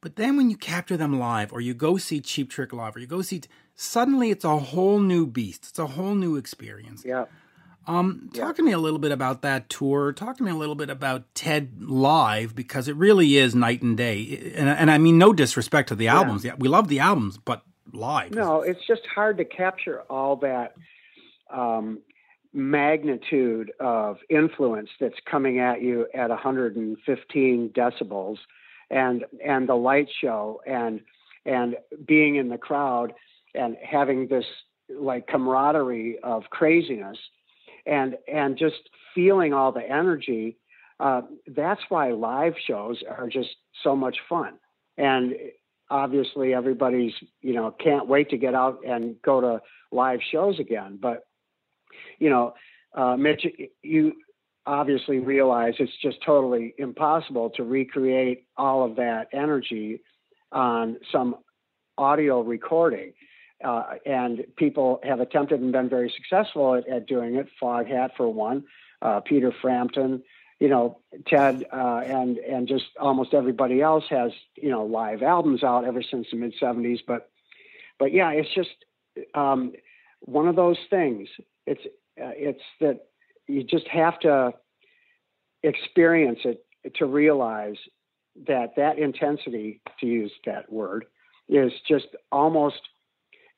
But 0.00 0.16
then 0.16 0.36
when 0.36 0.50
you 0.50 0.56
capture 0.56 0.98
them 0.98 1.18
live, 1.18 1.52
or 1.52 1.62
you 1.62 1.72
go 1.72 1.96
see 1.96 2.20
Cheap 2.20 2.50
Trick 2.50 2.74
live, 2.74 2.94
or 2.94 2.98
you 2.98 3.06
go 3.06 3.22
see, 3.22 3.40
suddenly 3.74 4.30
it's 4.30 4.44
a 4.44 4.58
whole 4.58 4.98
new 4.98 5.26
beast. 5.26 5.66
It's 5.70 5.78
a 5.78 5.86
whole 5.86 6.14
new 6.14 6.36
experience. 6.36 7.02
Yeah. 7.06 7.24
Um, 7.86 8.30
talk 8.34 8.48
yeah. 8.48 8.52
to 8.52 8.62
me 8.62 8.72
a 8.72 8.78
little 8.78 8.98
bit 8.98 9.12
about 9.12 9.42
that 9.42 9.68
tour. 9.68 10.12
Talk 10.12 10.36
to 10.38 10.42
me 10.42 10.50
a 10.50 10.54
little 10.54 10.74
bit 10.74 10.90
about 10.90 11.34
Ted 11.34 11.82
live 11.82 12.54
because 12.54 12.88
it 12.88 12.96
really 12.96 13.36
is 13.36 13.54
night 13.54 13.82
and 13.82 13.96
day. 13.96 14.52
And, 14.54 14.68
and 14.68 14.90
I 14.90 14.98
mean, 14.98 15.16
no 15.16 15.32
disrespect 15.32 15.88
to 15.88 15.94
the 15.94 16.08
albums. 16.08 16.44
Yeah. 16.44 16.54
We 16.58 16.68
love 16.68 16.88
the 16.88 17.00
albums, 17.00 17.38
but 17.38 17.62
No, 18.32 18.62
it's 18.62 18.84
just 18.86 19.02
hard 19.06 19.38
to 19.38 19.44
capture 19.44 20.02
all 20.10 20.36
that 20.36 20.74
um, 21.52 22.00
magnitude 22.52 23.72
of 23.80 24.18
influence 24.30 24.88
that's 25.00 25.18
coming 25.30 25.58
at 25.58 25.82
you 25.82 26.06
at 26.14 26.30
115 26.30 27.70
decibels, 27.70 28.36
and 28.90 29.24
and 29.44 29.68
the 29.68 29.74
light 29.74 30.08
show, 30.20 30.60
and 30.66 31.00
and 31.44 31.76
being 32.06 32.36
in 32.36 32.48
the 32.48 32.58
crowd, 32.58 33.12
and 33.54 33.76
having 33.82 34.28
this 34.28 34.46
like 34.88 35.26
camaraderie 35.26 36.18
of 36.22 36.44
craziness, 36.50 37.18
and 37.86 38.16
and 38.32 38.56
just 38.56 38.88
feeling 39.14 39.52
all 39.52 39.72
the 39.72 39.88
energy. 39.88 40.56
Uh, 41.00 41.22
that's 41.48 41.80
why 41.88 42.12
live 42.12 42.54
shows 42.66 43.02
are 43.08 43.28
just 43.28 43.50
so 43.82 43.96
much 43.96 44.18
fun. 44.28 44.54
And 44.96 45.34
obviously 45.94 46.52
everybody's 46.52 47.12
you 47.40 47.54
know 47.54 47.70
can't 47.70 48.08
wait 48.08 48.28
to 48.30 48.36
get 48.36 48.52
out 48.52 48.80
and 48.84 49.14
go 49.22 49.40
to 49.40 49.60
live 49.92 50.18
shows 50.32 50.58
again. 50.58 50.98
But 51.00 51.24
you 52.18 52.30
know 52.30 52.54
uh, 52.96 53.16
mitch 53.16 53.46
you 53.82 54.14
obviously 54.66 55.18
realize 55.20 55.74
it's 55.78 55.92
just 56.02 56.16
totally 56.26 56.74
impossible 56.78 57.50
to 57.50 57.62
recreate 57.62 58.46
all 58.56 58.84
of 58.84 58.96
that 58.96 59.28
energy 59.32 60.00
on 60.50 60.96
some 61.12 61.36
audio 61.96 62.40
recording. 62.40 63.12
Uh, 63.64 63.84
and 64.04 64.44
people 64.56 64.98
have 65.04 65.20
attempted 65.20 65.60
and 65.60 65.70
been 65.70 65.88
very 65.88 66.12
successful 66.16 66.74
at, 66.74 66.88
at 66.88 67.06
doing 67.06 67.36
it. 67.36 67.46
Foghat 67.62 68.10
for 68.16 68.28
one 68.28 68.64
uh, 69.00 69.20
peter 69.20 69.52
frampton 69.62 70.22
you 70.64 70.70
know, 70.70 70.96
Ted 71.26 71.66
uh, 71.70 72.00
and 72.06 72.38
and 72.38 72.66
just 72.66 72.86
almost 72.98 73.34
everybody 73.34 73.82
else 73.82 74.04
has 74.08 74.32
you 74.56 74.70
know 74.70 74.86
live 74.86 75.22
albums 75.22 75.62
out 75.62 75.84
ever 75.84 76.02
since 76.02 76.26
the 76.30 76.38
mid 76.38 76.54
'70s. 76.58 77.00
But 77.06 77.30
but 77.98 78.14
yeah, 78.14 78.30
it's 78.30 78.48
just 78.54 78.70
um, 79.34 79.74
one 80.20 80.48
of 80.48 80.56
those 80.56 80.78
things. 80.88 81.28
It's 81.66 81.82
uh, 82.18 82.32
it's 82.34 82.62
that 82.80 83.00
you 83.46 83.62
just 83.62 83.86
have 83.88 84.18
to 84.20 84.54
experience 85.62 86.38
it 86.44 86.64
to 86.94 87.04
realize 87.04 87.76
that 88.46 88.74
that 88.78 88.98
intensity, 88.98 89.82
to 90.00 90.06
use 90.06 90.32
that 90.46 90.72
word, 90.72 91.04
is 91.46 91.72
just 91.86 92.06
almost 92.32 92.80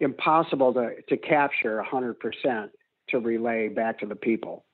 impossible 0.00 0.74
to 0.74 1.02
to 1.08 1.16
capture 1.16 1.80
100% 1.88 2.70
to 3.10 3.18
relay 3.20 3.68
back 3.68 4.00
to 4.00 4.06
the 4.06 4.16
people 4.16 4.64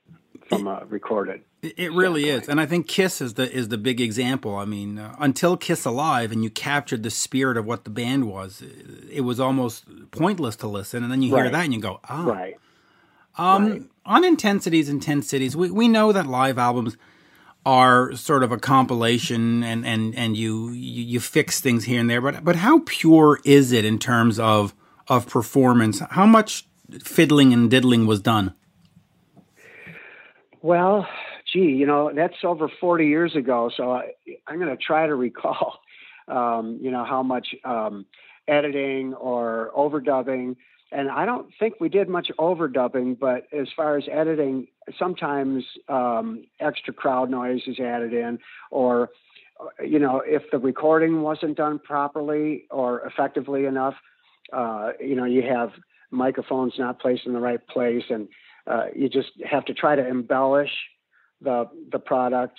from 0.47 0.67
a 0.67 0.85
recorded. 0.89 1.43
It 1.63 1.93
really 1.93 2.29
is, 2.29 2.49
and 2.49 2.61
I 2.61 2.67
think 2.67 2.89
Kiss 2.89 3.21
is 3.21 3.35
the 3.35 3.51
is 3.51 3.69
the 3.69 3.79
big 3.79 4.01
example. 4.01 4.57
I 4.57 4.65
mean, 4.65 4.99
uh, 4.99 5.15
until 5.21 5.57
Kiss 5.57 5.85
Alive, 5.85 6.33
and 6.33 6.43
you 6.43 6.51
captured 6.51 7.03
the 7.05 7.11
spirit 7.11 7.57
of 7.57 7.65
what 7.67 7.85
the 7.85 7.91
band 7.91 8.27
was, 8.29 8.63
it 9.11 9.21
was 9.21 9.39
almost 9.39 9.85
pointless 10.11 10.57
to 10.57 10.67
listen. 10.67 11.05
And 11.05 11.13
then 11.13 11.23
you 11.23 11.29
hear 11.35 11.45
Right. 11.45 11.53
that, 11.53 11.65
and 11.65 11.73
you 11.75 11.81
go, 11.81 12.01
"Ah." 12.09 12.25
Right. 12.25 12.55
Um, 13.39 13.71
Right. 13.71 13.83
On 14.05 14.25
Intensities, 14.25 14.89
intensities. 14.89 15.55
We 15.57 15.71
we 15.71 15.87
know 15.87 16.11
that 16.13 16.27
live 16.27 16.59
albums 16.59 16.97
are 17.65 18.13
sort 18.17 18.43
of 18.43 18.51
a 18.51 18.59
compilation, 18.59 19.63
and 19.63 19.87
and 19.87 20.15
and 20.17 20.37
you 20.37 20.71
you, 20.71 21.03
you 21.05 21.21
fix 21.21 21.61
things 21.61 21.85
here 21.85 22.01
and 22.01 22.11
there. 22.11 22.21
But 22.21 22.43
but 22.45 22.57
how 22.57 22.81
pure 22.87 23.39
is 23.45 23.71
it 23.71 23.85
in 23.85 24.01
terms 24.01 24.41
of 24.41 24.75
of 25.07 25.29
performance? 25.29 26.01
How 26.11 26.27
much 26.27 26.67
fiddling 27.05 27.53
and 27.53 27.71
diddling 27.71 28.07
was 28.07 28.21
done? 28.21 28.55
Well, 30.63 31.09
gee, 31.53 31.59
you 31.59 31.87
know, 31.87 32.13
that's 32.15 32.37
over 32.45 32.71
40 32.81 33.07
years 33.07 33.35
ago. 33.35 33.71
So 33.77 33.93
I, 33.93 34.13
I'm 34.47 34.59
going 34.59 34.75
to 34.75 34.83
try 34.83 35.07
to 35.07 35.15
recall, 35.15 35.81
um, 36.29 36.79
you 36.81 36.91
know, 36.91 37.05
how 37.05 37.23
much 37.23 37.49
um, 37.65 38.07
editing 38.47 39.15
or 39.15 39.73
overdubbing. 39.77 40.57
And 40.93 41.11
I 41.11 41.25
don't 41.25 41.49
think 41.59 41.75
we 41.81 41.89
did 41.89 42.09
much 42.09 42.31
overdubbing, 42.39 43.19
but 43.19 43.47
as 43.53 43.67
far 43.75 43.97
as 43.97 44.05
editing, 44.11 44.69
sometimes 44.99 45.65
um, 45.89 46.45
extra 46.61 46.93
crowd 46.93 47.31
noise 47.31 47.63
is 47.67 47.81
added 47.81 48.13
in, 48.13 48.39
or, 48.71 49.09
you 49.85 49.99
know, 49.99 50.23
if 50.25 50.43
the 50.53 50.59
recording 50.59 51.23
wasn't 51.23 51.57
done 51.57 51.79
properly 51.79 52.65
or 52.71 53.01
effectively 53.07 53.65
enough, 53.65 53.95
uh, 54.53 54.91
you 55.01 55.17
know, 55.17 55.25
you 55.25 55.43
have 55.43 55.71
microphones 56.11 56.75
not 56.79 57.01
placed 57.01 57.27
in 57.27 57.33
the 57.33 57.41
right 57.41 57.67
place 57.69 58.05
and 58.11 58.29
uh, 58.67 58.87
you 58.95 59.09
just 59.09 59.31
have 59.49 59.65
to 59.67 59.75
try 59.75 59.97
to 59.97 60.07
embellish 60.07 60.71
the 61.41 61.69
the 61.91 61.99
product 61.99 62.59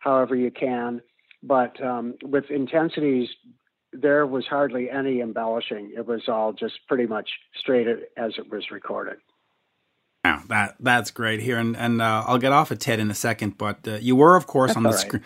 however 0.00 0.36
you 0.36 0.50
can. 0.50 1.00
But 1.42 1.82
um, 1.82 2.14
with 2.22 2.50
intensities, 2.50 3.28
there 3.92 4.26
was 4.26 4.46
hardly 4.46 4.90
any 4.90 5.20
embellishing. 5.20 5.92
It 5.96 6.06
was 6.06 6.22
all 6.28 6.52
just 6.52 6.74
pretty 6.88 7.06
much 7.06 7.28
straight 7.56 7.86
as 8.16 8.32
it 8.38 8.50
was 8.50 8.70
recorded. 8.70 9.16
Wow, 10.24 10.42
that 10.48 10.76
that's 10.80 11.10
great 11.10 11.40
here, 11.40 11.58
and 11.58 11.76
and 11.76 12.00
uh, 12.00 12.24
I'll 12.26 12.38
get 12.38 12.52
off 12.52 12.70
of 12.70 12.78
Ted 12.78 12.98
in 12.98 13.10
a 13.10 13.14
second. 13.14 13.58
But 13.58 13.86
uh, 13.86 13.96
you 13.96 14.16
were, 14.16 14.36
of 14.36 14.46
course, 14.46 14.74
on 14.74 14.82
the 14.82 14.90
right. 14.90 14.98
screen. 14.98 15.22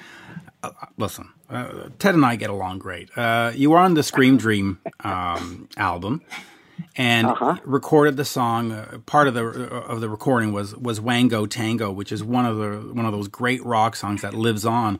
Uh, 0.60 0.70
listen, 0.96 1.28
uh, 1.48 1.88
Ted 2.00 2.16
and 2.16 2.26
I 2.26 2.34
get 2.34 2.50
along 2.50 2.80
great. 2.80 3.16
Uh, 3.16 3.52
you 3.54 3.70
were 3.70 3.78
on 3.78 3.94
the 3.94 4.02
Scream 4.02 4.36
Dream 4.44 4.80
um, 5.04 5.68
album, 5.76 6.22
and 6.96 7.26
Uh-huh. 7.26 7.56
recorded 7.64 8.16
the 8.16 8.24
song. 8.24 8.72
Uh, 8.72 8.98
part 9.06 9.28
of 9.28 9.34
the 9.34 9.44
of 9.46 10.00
the 10.00 10.08
recording 10.08 10.52
was 10.52 10.74
was 10.76 11.00
Wango 11.00 11.46
Tango, 11.46 11.90
which 11.92 12.12
is 12.12 12.22
one 12.24 12.46
of 12.46 12.56
the 12.56 12.92
one 12.94 13.06
of 13.06 13.12
those 13.12 13.28
great 13.28 13.64
rock 13.64 13.96
songs 13.96 14.22
that 14.22 14.34
lives 14.34 14.64
on. 14.64 14.98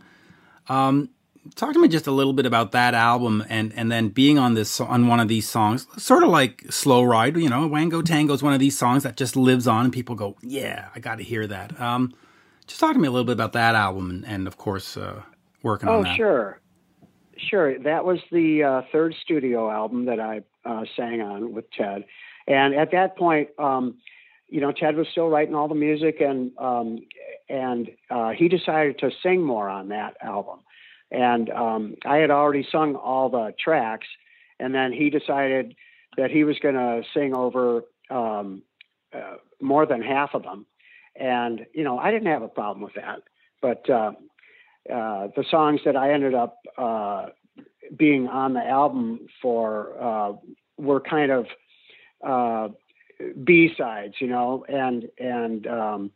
Um, 0.69 1.11
talk 1.55 1.73
to 1.73 1.79
me 1.81 1.89
just 1.89 2.07
a 2.07 2.11
little 2.11 2.33
bit 2.33 2.47
about 2.47 2.73
that 2.73 2.95
album, 2.95 3.45
and 3.49 3.73
and 3.75 3.91
then 3.91 4.09
being 4.09 4.39
on 4.39 4.55
this 4.55 4.81
on 4.81 5.07
one 5.09 5.21
of 5.21 5.29
these 5.29 5.49
songs, 5.49 5.87
sort 5.97 6.23
of 6.23 6.29
like 6.29 6.65
Slow 6.71 7.03
Ride. 7.03 7.37
You 7.37 7.49
know, 7.49 7.67
Wango 7.67 8.03
Tango 8.03 8.35
is 8.35 8.43
one 8.43 8.53
of 8.53 8.61
these 8.61 8.77
songs 8.77 9.03
that 9.05 9.17
just 9.17 9.37
lives 9.37 9.67
on, 9.67 9.85
and 9.85 9.93
people 9.93 10.15
go, 10.15 10.37
"Yeah, 10.43 10.89
I 10.95 11.01
got 11.01 11.19
to 11.19 11.25
hear 11.25 11.47
that." 11.47 11.81
Um, 11.81 12.13
just 12.67 12.81
talk 12.81 12.93
to 12.93 12.99
me 12.99 13.09
a 13.09 13.11
little 13.11 13.25
bit 13.25 13.33
about 13.33 13.53
that 13.55 13.75
album, 13.75 14.11
and, 14.11 14.27
and 14.27 14.47
of 14.47 14.57
course, 14.59 14.97
uh, 14.97 15.23
working 15.63 15.89
Oh, 15.89 15.99
on 15.99 16.03
that. 16.03 16.13
Oh, 16.13 16.17
sure. 16.17 16.61
Sure. 17.39 17.79
That 17.79 18.05
was 18.05 18.19
the 18.33 18.65
uh, 18.65 18.83
third 18.93 19.15
studio 19.23 19.71
album 19.71 20.07
that 20.07 20.19
I 20.21 20.43
uh, 20.69 20.85
sang 20.97 21.21
on 21.21 21.53
with 21.53 21.71
Ted. 21.71 22.05
And 22.47 22.75
at 22.75 22.93
that 22.93 23.17
point, 23.17 23.49
um, 23.59 23.97
you 24.49 24.61
know, 24.61 24.73
Ted 24.73 24.97
was 24.97 25.07
still 25.13 25.29
writing 25.29 25.55
all 25.55 25.69
the 25.69 25.75
music, 25.75 26.21
and 26.21 26.53
um, 26.59 27.01
and 27.49 27.91
uh, 28.11 28.31
he 28.31 28.49
decided 28.49 28.99
to 28.99 29.11
sing 29.23 29.43
more 29.43 29.69
on 29.69 29.89
that 29.89 30.17
album. 30.23 30.61
And 31.11 31.51
um, 31.51 31.97
I 32.05 32.17
had 32.17 32.31
already 32.31 32.67
sung 32.71 32.95
all 32.95 33.29
the 33.29 33.55
tracks, 33.63 34.07
and 34.59 34.75
then 34.75 34.93
he 34.93 35.11
decided 35.11 35.75
that 36.17 36.31
he 36.31 36.45
was 36.45 36.59
going 36.59 36.75
to 36.75 37.03
sing 37.15 37.35
over 37.35 37.85
um, 38.11 38.63
uh, 39.13 39.37
more 39.61 39.87
than 39.87 40.03
half 40.03 40.31
of 40.35 40.43
them. 40.43 40.67
And 41.15 41.67
you 41.75 41.85
know, 41.85 41.99
I 41.99 42.11
didn't 42.11 42.29
have 42.29 42.43
a 42.43 42.49
problem 42.49 42.83
with 42.83 42.95
that, 42.95 43.23
but 43.61 43.89
uh, 43.91 44.13
uh, 44.93 45.29
the 45.37 45.45
songs 45.51 45.81
that 45.85 45.97
I 45.97 46.13
ended 46.13 46.35
up 46.35 46.59
uh, 46.79 47.27
being 47.97 48.29
on 48.29 48.55
the 48.55 48.65
album 48.65 49.29
for 49.41 49.95
uh, 50.01 50.33
were 50.77 51.01
kind 51.01 51.31
of 51.31 51.47
uh, 52.27 52.69
B 53.43 53.71
sides, 53.77 54.15
you 54.21 54.29
know, 54.29 54.65
and 54.69 55.09
and 55.19 55.67
um, 55.67 56.11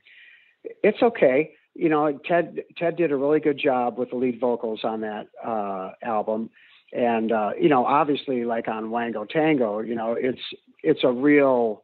it's 0.83 1.03
okay. 1.03 1.55
You 1.75 1.89
know, 1.89 2.19
Ted 2.27 2.63
Ted 2.77 2.97
did 2.97 3.13
a 3.13 3.17
really 3.17 3.41
good 3.41 3.59
job 3.59 3.99
with 3.99 4.11
the 4.11 4.17
lead 4.17 4.41
vocals 4.41 4.81
on 4.85 5.01
that 5.01 5.29
uh, 5.45 5.93
album, 6.03 6.51
and 6.93 7.33
uh, 7.33 7.51
you 7.61 7.69
know, 7.69 7.85
obviously, 7.85 8.45
like 8.45 8.69
on 8.69 8.91
Wango 8.91 9.25
Tango, 9.25 9.81
you 9.81 9.95
know, 9.95 10.17
it's 10.19 10.41
it's 10.83 11.01
a 11.03 11.11
real 11.11 11.83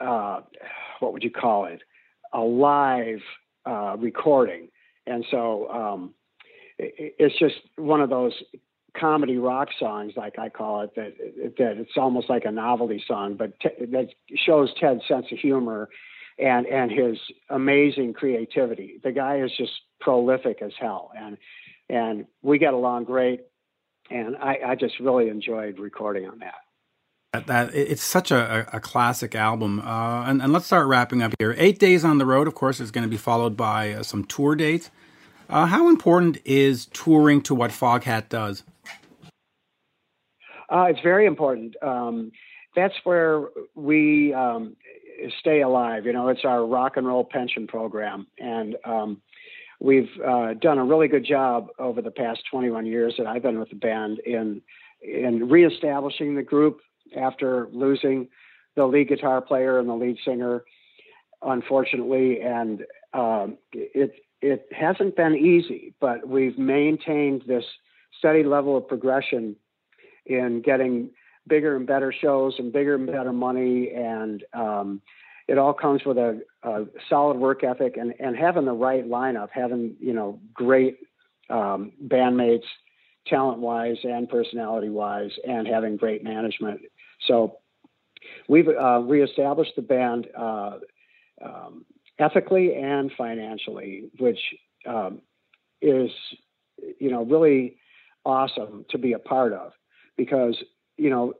uh, 0.00 0.40
what 1.00 1.12
would 1.12 1.22
you 1.22 1.30
call 1.30 1.66
it? 1.66 1.82
A 2.32 2.40
live 2.40 3.20
uh, 3.66 3.96
recording, 3.98 4.68
and 5.06 5.24
so 5.30 5.68
um, 5.70 6.14
it, 6.78 7.14
it's 7.18 7.38
just 7.38 7.56
one 7.76 8.00
of 8.00 8.10
those 8.10 8.32
comedy 8.98 9.38
rock 9.38 9.68
songs, 9.78 10.12
like 10.16 10.38
I 10.38 10.48
call 10.48 10.82
it, 10.82 10.94
that 10.96 11.14
that 11.58 11.76
it's 11.78 11.96
almost 11.96 12.30
like 12.30 12.44
a 12.44 12.52
novelty 12.52 13.02
song, 13.06 13.36
but 13.36 13.58
te- 13.60 13.86
that 13.86 14.08
shows 14.36 14.72
Ted's 14.80 15.02
sense 15.08 15.26
of 15.32 15.38
humor 15.38 15.88
and 16.38 16.66
and 16.66 16.90
his 16.90 17.18
amazing 17.50 18.12
creativity. 18.12 19.00
The 19.02 19.12
guy 19.12 19.40
is 19.40 19.50
just 19.56 19.72
prolific 20.00 20.62
as 20.62 20.72
hell, 20.78 21.10
and 21.16 21.36
and 21.88 22.26
we 22.42 22.58
get 22.58 22.74
along 22.74 23.04
great. 23.04 23.40
And 24.10 24.36
I, 24.36 24.58
I 24.66 24.74
just 24.74 25.00
really 25.00 25.28
enjoyed 25.28 25.78
recording 25.78 26.28
on 26.28 26.40
that. 26.40 26.54
That, 27.32 27.46
that 27.46 27.74
it's 27.74 28.02
such 28.02 28.30
a, 28.30 28.68
a 28.70 28.78
classic 28.78 29.34
album. 29.34 29.80
Uh, 29.80 30.24
and, 30.26 30.42
and 30.42 30.52
let's 30.52 30.66
start 30.66 30.86
wrapping 30.86 31.22
up 31.22 31.32
here. 31.38 31.54
Eight 31.56 31.78
days 31.78 32.04
on 32.04 32.18
the 32.18 32.26
road, 32.26 32.46
of 32.46 32.54
course, 32.54 32.80
is 32.80 32.90
going 32.90 33.04
to 33.04 33.08
be 33.08 33.16
followed 33.16 33.56
by 33.56 33.92
uh, 33.92 34.02
some 34.02 34.24
tour 34.24 34.54
dates. 34.54 34.90
Uh, 35.48 35.66
how 35.66 35.88
important 35.88 36.38
is 36.44 36.86
touring 36.86 37.40
to 37.42 37.54
what 37.54 37.70
Foghat 37.70 38.28
does? 38.28 38.62
Uh, 40.74 40.86
it's 40.86 41.00
very 41.02 41.24
important. 41.24 41.76
Um, 41.82 42.32
that's 42.74 42.94
where 43.04 43.44
we 43.76 44.34
um, 44.34 44.76
stay 45.38 45.62
alive. 45.62 46.04
You 46.04 46.12
know, 46.12 46.28
it's 46.28 46.44
our 46.44 46.66
rock 46.66 46.96
and 46.96 47.06
roll 47.06 47.22
pension 47.24 47.68
program, 47.68 48.26
and 48.40 48.76
um, 48.84 49.22
we've 49.80 50.10
uh, 50.26 50.54
done 50.54 50.78
a 50.78 50.84
really 50.84 51.06
good 51.06 51.24
job 51.24 51.68
over 51.78 52.02
the 52.02 52.10
past 52.10 52.40
21 52.50 52.86
years 52.86 53.14
that 53.18 53.26
I've 53.28 53.42
been 53.42 53.60
with 53.60 53.68
the 53.68 53.76
band 53.76 54.18
in 54.20 54.62
in 55.00 55.48
reestablishing 55.48 56.34
the 56.34 56.42
group 56.42 56.80
after 57.16 57.68
losing 57.70 58.28
the 58.74 58.86
lead 58.86 59.08
guitar 59.08 59.40
player 59.40 59.78
and 59.78 59.88
the 59.88 59.94
lead 59.94 60.16
singer, 60.24 60.64
unfortunately, 61.42 62.40
and 62.40 62.84
um, 63.12 63.58
it 63.72 64.12
it 64.42 64.66
hasn't 64.72 65.14
been 65.14 65.36
easy, 65.36 65.94
but 66.00 66.26
we've 66.26 66.58
maintained 66.58 67.44
this 67.46 67.64
steady 68.18 68.42
level 68.42 68.76
of 68.76 68.88
progression 68.88 69.54
in 70.26 70.62
getting 70.62 71.10
bigger 71.46 71.76
and 71.76 71.86
better 71.86 72.12
shows 72.12 72.54
and 72.58 72.72
bigger 72.72 72.94
and 72.94 73.06
better 73.06 73.32
money. 73.32 73.90
And 73.94 74.44
um, 74.52 75.02
it 75.48 75.58
all 75.58 75.74
comes 75.74 76.04
with 76.04 76.16
a, 76.16 76.40
a, 76.62 76.84
solid 77.08 77.36
work 77.36 77.64
ethic 77.64 77.96
and, 77.96 78.14
and 78.18 78.36
having 78.36 78.64
the 78.64 78.72
right 78.72 79.08
lineup 79.08 79.48
having 79.52 79.94
you 80.00 80.12
know 80.12 80.40
great 80.54 80.98
um, 81.50 81.92
bandmates 82.06 82.64
talent 83.26 83.58
wise 83.58 83.96
and 84.04 84.28
personality 84.28 84.88
wise 84.88 85.30
and 85.46 85.66
having 85.66 85.96
great 85.96 86.22
management. 86.22 86.80
So 87.26 87.58
we've 88.48 88.68
uh, 88.68 89.00
reestablished 89.00 89.72
the 89.76 89.82
band 89.82 90.28
uh, 90.36 90.78
um, 91.44 91.84
ethically 92.18 92.74
and 92.74 93.10
financially 93.16 94.10
which 94.18 94.38
um, 94.86 95.20
is 95.82 96.10
you 96.98 97.10
know 97.10 97.24
really 97.24 97.76
awesome 98.24 98.86
to 98.90 98.98
be 98.98 99.12
a 99.12 99.18
part 99.18 99.52
of 99.52 99.72
because 100.16 100.56
you 100.96 101.10
know 101.10 101.34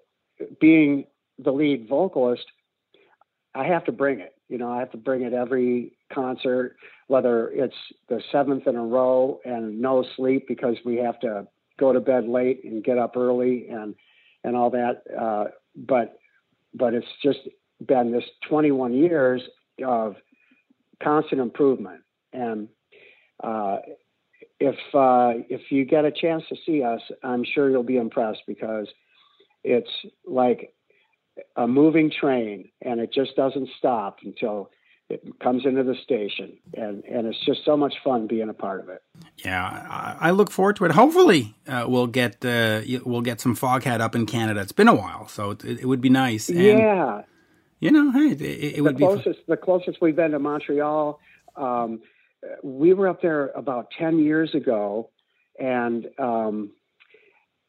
being 0.61 1.05
the 1.39 1.51
lead 1.51 1.89
vocalist 1.89 2.45
i 3.55 3.65
have 3.65 3.85
to 3.85 3.93
bring 3.93 4.21
it. 4.21 4.35
You 4.49 4.59
know 4.59 4.71
i 4.71 4.79
have 4.79 4.91
to 4.93 4.99
bring 4.99 5.23
it 5.23 5.33
every 5.33 5.97
concert 6.13 6.77
whether 7.07 7.49
it's 7.51 7.75
the 8.09 8.23
seventh 8.33 8.67
in 8.67 8.77
a 8.77 8.85
row 8.85 9.41
and 9.45 9.81
no 9.81 10.05
sleep 10.17 10.47
because 10.49 10.77
we 10.85 10.97
have 10.97 11.19
to 11.21 11.47
go 11.79 11.93
to 11.93 12.01
bed 12.01 12.27
late 12.27 12.65
and 12.65 12.85
get 12.85 12.99
up 12.99 13.17
early 13.17 13.69
and 13.69 13.95
and 14.45 14.57
all 14.57 14.71
that 14.71 15.03
uh, 15.19 15.45
but 15.77 16.19
but 16.75 16.95
it's 16.95 17.07
just 17.23 17.41
been 17.87 18.13
this 18.13 18.25
21 18.49 18.95
years 18.95 19.43
of 19.85 20.17
constant 21.03 21.41
improvement. 21.41 22.03
And 22.33 22.69
uh, 23.43 23.79
if 24.61 24.77
uh, 24.95 25.43
if 25.49 25.71
you 25.71 25.85
get 25.85 26.05
a 26.05 26.13
chance 26.13 26.45
to 26.49 26.57
see 26.65 26.83
us, 26.83 27.01
I'm 27.23 27.45
sure 27.45 27.71
you'll 27.71 27.83
be 27.83 27.97
impressed 27.97 28.43
because 28.47 28.89
it's 29.63 29.91
like 30.27 30.75
a 31.57 31.67
moving 31.67 32.11
train, 32.11 32.71
and 32.83 33.01
it 33.01 33.13
just 33.13 33.35
doesn't 33.37 33.69
stop 33.79 34.19
until 34.25 34.71
it 35.11 35.23
comes 35.41 35.67
into 35.67 35.83
the 35.83 35.97
station, 36.03 36.57
and 36.75 37.05
and 37.05 37.27
it's 37.27 37.39
just 37.45 37.65
so 37.65 37.77
much 37.77 37.95
fun 38.03 38.27
being 38.27 38.49
a 38.49 38.55
part 38.55 38.81
of 38.81 38.89
it. 38.89 39.03
Yeah, 39.45 39.63
I, 39.63 40.29
I 40.29 40.31
look 40.31 40.51
forward 40.51 40.77
to 40.77 40.85
it. 40.85 40.93
Hopefully, 40.93 41.55
uh, 41.69 41.85
we'll 41.89 42.07
get 42.07 42.45
uh, 42.45 42.83
we'll 43.05 43.21
get 43.21 43.41
some 43.41 43.57
Foghat 43.57 44.01
up 44.01 44.15
in 44.15 44.25
Canada. 44.27 44.61
It's 44.61 44.73
been 44.73 44.89
a 44.89 44.95
while, 44.95 45.29
so 45.29 45.51
it, 45.51 45.65
it 45.65 45.87
would 45.87 46.01
be 46.01 46.11
nice. 46.11 46.49
And, 46.49 46.59
yeah, 46.59 47.23
you 47.81 47.91
know, 47.91 48.13
hey, 48.13 48.31
it, 48.31 48.77
it 48.77 48.81
would 48.83 48.97
the 48.97 49.07
closest, 49.07 49.47
be 49.47 49.53
the 49.53 49.57
closest 49.57 50.01
we've 50.01 50.17
been 50.17 50.31
to 50.31 50.39
Montreal. 50.39 51.21
Um, 51.57 52.01
we 52.63 52.95
were 52.95 53.09
up 53.09 53.23
there 53.23 53.49
about 53.49 53.89
ten 53.99 54.19
years 54.19 54.55
ago, 54.55 55.11
and 55.59 56.07
um, 56.19 56.73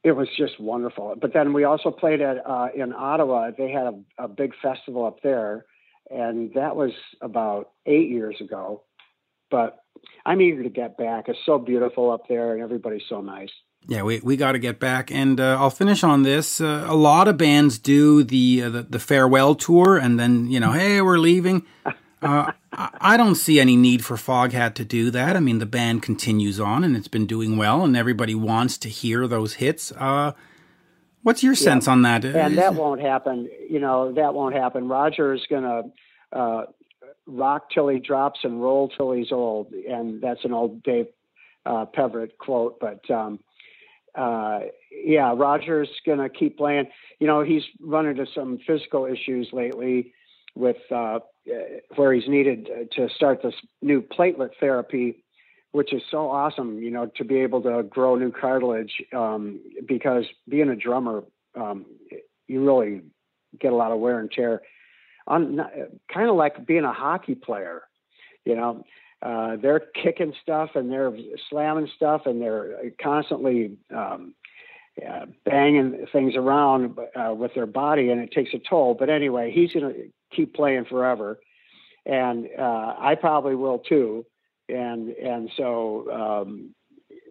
it 0.04 0.12
was 0.12 0.28
just 0.38 0.60
wonderful. 0.60 1.16
But 1.20 1.34
then 1.34 1.54
we 1.54 1.64
also 1.64 1.92
played 1.92 2.22
at 2.22 2.38
uh, 2.46 2.68
in 2.76 2.94
Ottawa. 2.94 3.52
They 3.58 3.72
had 3.72 3.88
a, 3.88 4.26
a 4.26 4.28
big 4.28 4.54
festival 4.62 5.06
up 5.06 5.22
there 5.22 5.66
and 6.10 6.54
that 6.54 6.76
was 6.76 6.92
about 7.22 7.72
eight 7.86 8.10
years 8.10 8.36
ago. 8.40 8.84
But 9.52 9.78
I'm 10.26 10.42
eager 10.42 10.64
to 10.64 10.70
get 10.70 10.98
back. 10.98 11.26
It's 11.28 11.40
so 11.46 11.60
beautiful 11.60 12.12
up 12.12 12.28
there, 12.28 12.54
and 12.54 12.62
everybody's 12.62 13.04
so 13.08 13.22
nice. 13.22 13.52
Yeah, 13.88 14.02
we 14.02 14.20
we 14.20 14.38
got 14.38 14.54
to 14.54 14.60
get 14.60 14.80
back, 14.80 15.12
and 15.12 15.40
uh, 15.40 15.58
I'll 15.60 15.70
finish 15.70 16.04
on 16.04 16.24
this. 16.24 16.60
Uh, 16.60 16.86
a 16.88 16.96
lot 16.96 17.28
of 17.28 17.38
bands 17.38 17.78
do 17.78 18.24
the, 18.24 18.64
uh, 18.64 18.70
the, 18.70 18.82
the 18.84 19.00
farewell 19.00 19.54
tour, 19.54 19.98
and 19.98 20.20
then 20.20 20.50
you 20.50 20.60
know, 20.60 20.72
hey, 20.72 21.02
we're 21.02 21.20
leaving. 21.20 21.64
I 22.78 23.18
don't 23.18 23.36
see 23.36 23.60
any 23.60 23.76
need 23.76 24.04
for 24.04 24.16
Foghat 24.16 24.74
to 24.76 24.86
do 24.86 25.10
that. 25.12 25.36
I 25.36 25.40
mean, 25.40 25.60
the 25.60 25.66
band 25.66 26.04
continues 26.04 26.60
on, 26.60 26.84
and 26.84 26.96
it's 26.96 27.08
been 27.08 27.26
doing 27.26 27.58
well, 27.58 27.84
and 27.84 27.96
everybody 27.96 28.36
wants 28.36 28.78
to 28.80 28.90
hear 28.90 29.28
those 29.28 29.56
hits. 29.56 29.92
Uh, 29.94 30.34
What's 31.22 31.42
your 31.42 31.56
sense 31.56 31.88
yeah. 31.88 31.92
on 31.94 32.02
that? 32.04 32.24
And 32.24 32.58
that 32.60 32.76
won't 32.76 33.02
happen. 33.02 33.50
You 33.68 33.80
know, 33.80 34.12
that 34.12 34.36
won't 34.36 34.54
happen. 34.54 34.88
Roger 34.88 35.34
is 35.34 35.42
going 35.50 35.64
to 35.64 36.38
uh, 36.38 36.66
rock 37.26 37.72
till 37.74 37.88
he 37.88 38.00
drops 38.00 38.42
and 38.44 38.62
roll 38.62 38.90
till 38.90 39.12
he's 39.12 39.32
old, 39.32 39.72
and 39.72 40.22
that's 40.22 40.44
an 40.44 40.54
old 40.54 40.84
Dave 40.84 41.08
uh, 41.66 41.86
Peverett 41.86 42.38
quote. 42.38 42.80
But 42.80 43.10
um, 43.10 43.40
uh, 44.14 44.60
yeah, 44.92 45.34
Roger's 45.36 45.90
going 46.06 46.20
to 46.20 46.30
keep 46.30 46.58
playing. 46.58 46.90
You 47.20 47.26
know, 47.26 47.42
he's 47.42 47.64
run 47.80 48.06
into 48.06 48.28
some 48.36 48.60
physical 48.68 49.06
issues 49.06 49.50
lately 49.52 50.14
with 50.56 50.78
uh, 50.92 51.20
where 51.96 52.14
he's 52.14 52.28
needed 52.28 52.70
to 52.94 53.10
start 53.10 53.42
this 53.44 53.54
new 53.82 54.02
platelet 54.02 54.52
therapy 54.60 55.24
which 55.76 55.92
is 55.92 56.02
so 56.10 56.32
awesome, 56.32 56.82
you 56.82 56.90
know, 56.90 57.12
to 57.18 57.26
be 57.26 57.36
able 57.40 57.62
to 57.62 57.84
grow 57.84 58.16
new 58.16 58.32
cartilage. 58.32 58.94
Um, 59.14 59.60
because 59.86 60.24
being 60.48 60.70
a 60.70 60.76
drummer, 60.76 61.26
um, 61.54 61.86
you 62.48 62.64
really 62.64 63.02
get 63.60 63.74
a 63.74 63.76
lot 63.76 63.92
of 63.92 64.00
wear 64.00 64.20
and 64.20 64.32
tear. 64.32 64.62
On 65.28 65.60
kind 66.14 66.30
of 66.30 66.38
like 66.38 66.66
being 66.66 66.86
a 66.86 66.94
hockey 66.94 67.36
player, 67.36 67.82
you 68.46 68.56
know, 68.56 68.86
uh, 69.22 69.58
they're 69.62 69.82
kicking 70.02 70.34
stuff 70.42 70.70
and 70.76 70.90
they're 70.90 71.12
slamming 71.50 71.90
stuff 71.94 72.22
and 72.26 72.42
they're 72.42 72.92
constantly 73.04 73.78
um, 73.94 74.34
uh, 75.06 75.26
banging 75.44 76.06
things 76.14 76.36
around 76.38 76.98
uh, 77.18 77.34
with 77.34 77.54
their 77.54 77.66
body, 77.66 78.12
and 78.12 78.22
it 78.22 78.32
takes 78.32 78.54
a 78.54 78.60
toll. 78.60 78.96
But 78.98 79.10
anyway, 79.10 79.52
he's 79.54 79.74
to 79.74 79.94
keep 80.32 80.54
playing 80.54 80.86
forever, 80.86 81.40
and 82.06 82.48
uh, 82.58 82.96
I 82.98 83.16
probably 83.16 83.56
will 83.56 83.80
too 83.80 84.26
and 84.70 85.10
and 85.10 85.50
so 85.56 86.12
um, 86.12 86.76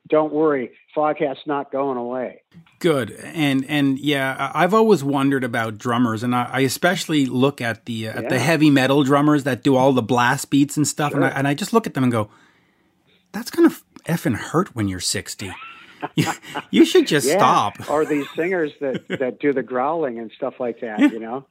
don't 0.09 0.33
worry, 0.33 0.73
Foghat's 0.95 1.41
not 1.47 1.73
going 1.73 1.97
away. 1.97 2.43
Good, 2.79 3.11
and 3.11 3.65
and 3.69 3.99
yeah, 3.99 4.53
I've 4.55 4.75
always 4.75 5.03
wondered 5.03 5.45
about 5.45 5.79
drummers, 5.79 6.23
and 6.23 6.35
I, 6.35 6.49
I 6.53 6.61
especially 6.61 7.27
look 7.27 7.61
at 7.61 7.87
the 7.87 8.09
uh, 8.09 8.19
at 8.19 8.29
the 8.29 8.39
heavy 8.39 8.71
metal 8.71 9.03
drummers 9.05 9.45
that 9.45 9.63
do 9.63 9.77
all 9.77 9.93
the 9.93 10.03
blast 10.03 10.51
beats 10.51 10.77
and 10.77 10.87
stuff, 10.87 11.13
sure. 11.13 11.23
and 11.23 11.33
I, 11.33 11.39
and 11.39 11.49
I 11.49 11.55
just 11.55 11.73
look 11.73 11.87
at 11.87 11.95
them 11.95 12.05
and 12.05 12.13
go, 12.13 12.31
that's 13.33 13.51
gonna 13.51 13.75
effing 14.07 14.37
hurt 14.37 14.75
when 14.75 14.89
you're 14.89 15.01
sixty. 15.01 15.53
you, 16.15 16.31
you 16.71 16.85
should 16.85 17.07
just 17.07 17.27
yeah. 17.27 17.39
stop. 17.39 17.91
or 17.91 18.05
these 18.05 18.27
singers 18.37 18.73
that 18.81 19.09
that 19.09 19.41
do 19.41 19.53
the 19.53 19.63
growling 19.63 20.19
and 20.19 20.31
stuff 20.37 20.61
like 20.61 20.81
that, 20.81 20.99
yeah. 21.01 21.09
you 21.09 21.19
know. 21.19 21.47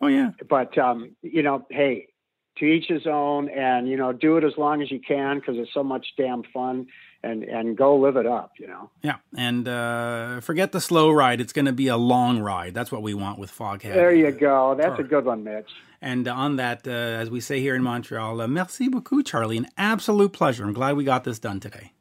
Oh 0.00 0.06
yeah. 0.06 0.30
But 0.48 0.76
um, 0.78 1.16
you 1.22 1.42
know, 1.42 1.66
hey, 1.70 2.08
to 2.60 2.64
each 2.64 2.86
his 2.86 3.06
own 3.06 3.48
and 3.48 3.88
you 3.88 3.96
know 3.96 4.12
do 4.12 4.36
it 4.36 4.44
as 4.44 4.52
long 4.56 4.82
as 4.82 4.90
you 4.90 5.00
can 5.00 5.38
because 5.38 5.56
it's 5.58 5.72
so 5.72 5.82
much 5.82 6.06
damn 6.16 6.42
fun 6.42 6.86
and 7.22 7.42
and 7.42 7.76
go 7.76 7.96
live 7.96 8.16
it 8.16 8.26
up 8.26 8.52
you 8.58 8.66
know. 8.66 8.90
Yeah 9.02 9.16
and 9.36 9.66
uh, 9.66 10.40
forget 10.40 10.72
the 10.72 10.80
slow 10.80 11.10
ride. 11.10 11.40
It's 11.40 11.52
going 11.52 11.66
to 11.66 11.72
be 11.72 11.88
a 11.88 11.96
long 11.96 12.38
ride. 12.40 12.74
That's 12.74 12.92
what 12.92 13.02
we 13.02 13.14
want 13.14 13.38
with 13.38 13.50
foghat 13.50 13.94
there 13.94 14.14
you 14.14 14.30
go. 14.30 14.74
That's 14.78 14.98
a 14.98 15.02
good 15.02 15.24
one 15.24 15.42
mitch. 15.42 15.70
And 16.02 16.28
on 16.28 16.56
that 16.56 16.86
uh, 16.86 16.90
as 16.90 17.30
we 17.30 17.40
say 17.40 17.60
here 17.60 17.74
in 17.74 17.82
montreal 17.82 18.40
uh, 18.40 18.46
merci 18.46 18.88
beaucoup 18.88 19.24
charlie. 19.24 19.56
An 19.56 19.68
absolute 19.76 20.32
pleasure. 20.32 20.64
I'm 20.64 20.72
glad 20.72 20.96
we 20.96 21.04
got 21.04 21.24
this 21.24 21.38
done 21.38 21.60
today 21.60 21.92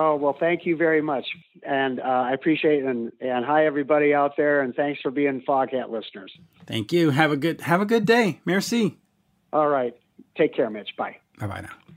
Oh 0.00 0.14
well, 0.14 0.36
thank 0.38 0.64
you 0.64 0.76
very 0.76 1.02
much, 1.02 1.26
and 1.64 1.98
uh, 1.98 2.04
I 2.04 2.32
appreciate 2.32 2.84
it. 2.84 2.86
And, 2.86 3.10
and 3.20 3.44
hi 3.44 3.66
everybody 3.66 4.14
out 4.14 4.36
there, 4.36 4.60
and 4.60 4.72
thanks 4.72 5.00
for 5.00 5.10
being 5.10 5.42
Foghat 5.42 5.90
listeners. 5.90 6.32
Thank 6.66 6.92
you. 6.92 7.10
Have 7.10 7.32
a 7.32 7.36
good 7.36 7.62
have 7.62 7.80
a 7.80 7.84
good 7.84 8.06
day. 8.06 8.40
Merci. 8.44 8.96
All 9.52 9.66
right. 9.66 9.96
Take 10.36 10.54
care, 10.54 10.70
Mitch. 10.70 10.90
Bye. 10.96 11.16
Bye 11.40 11.48
bye 11.48 11.62
now. 11.62 11.96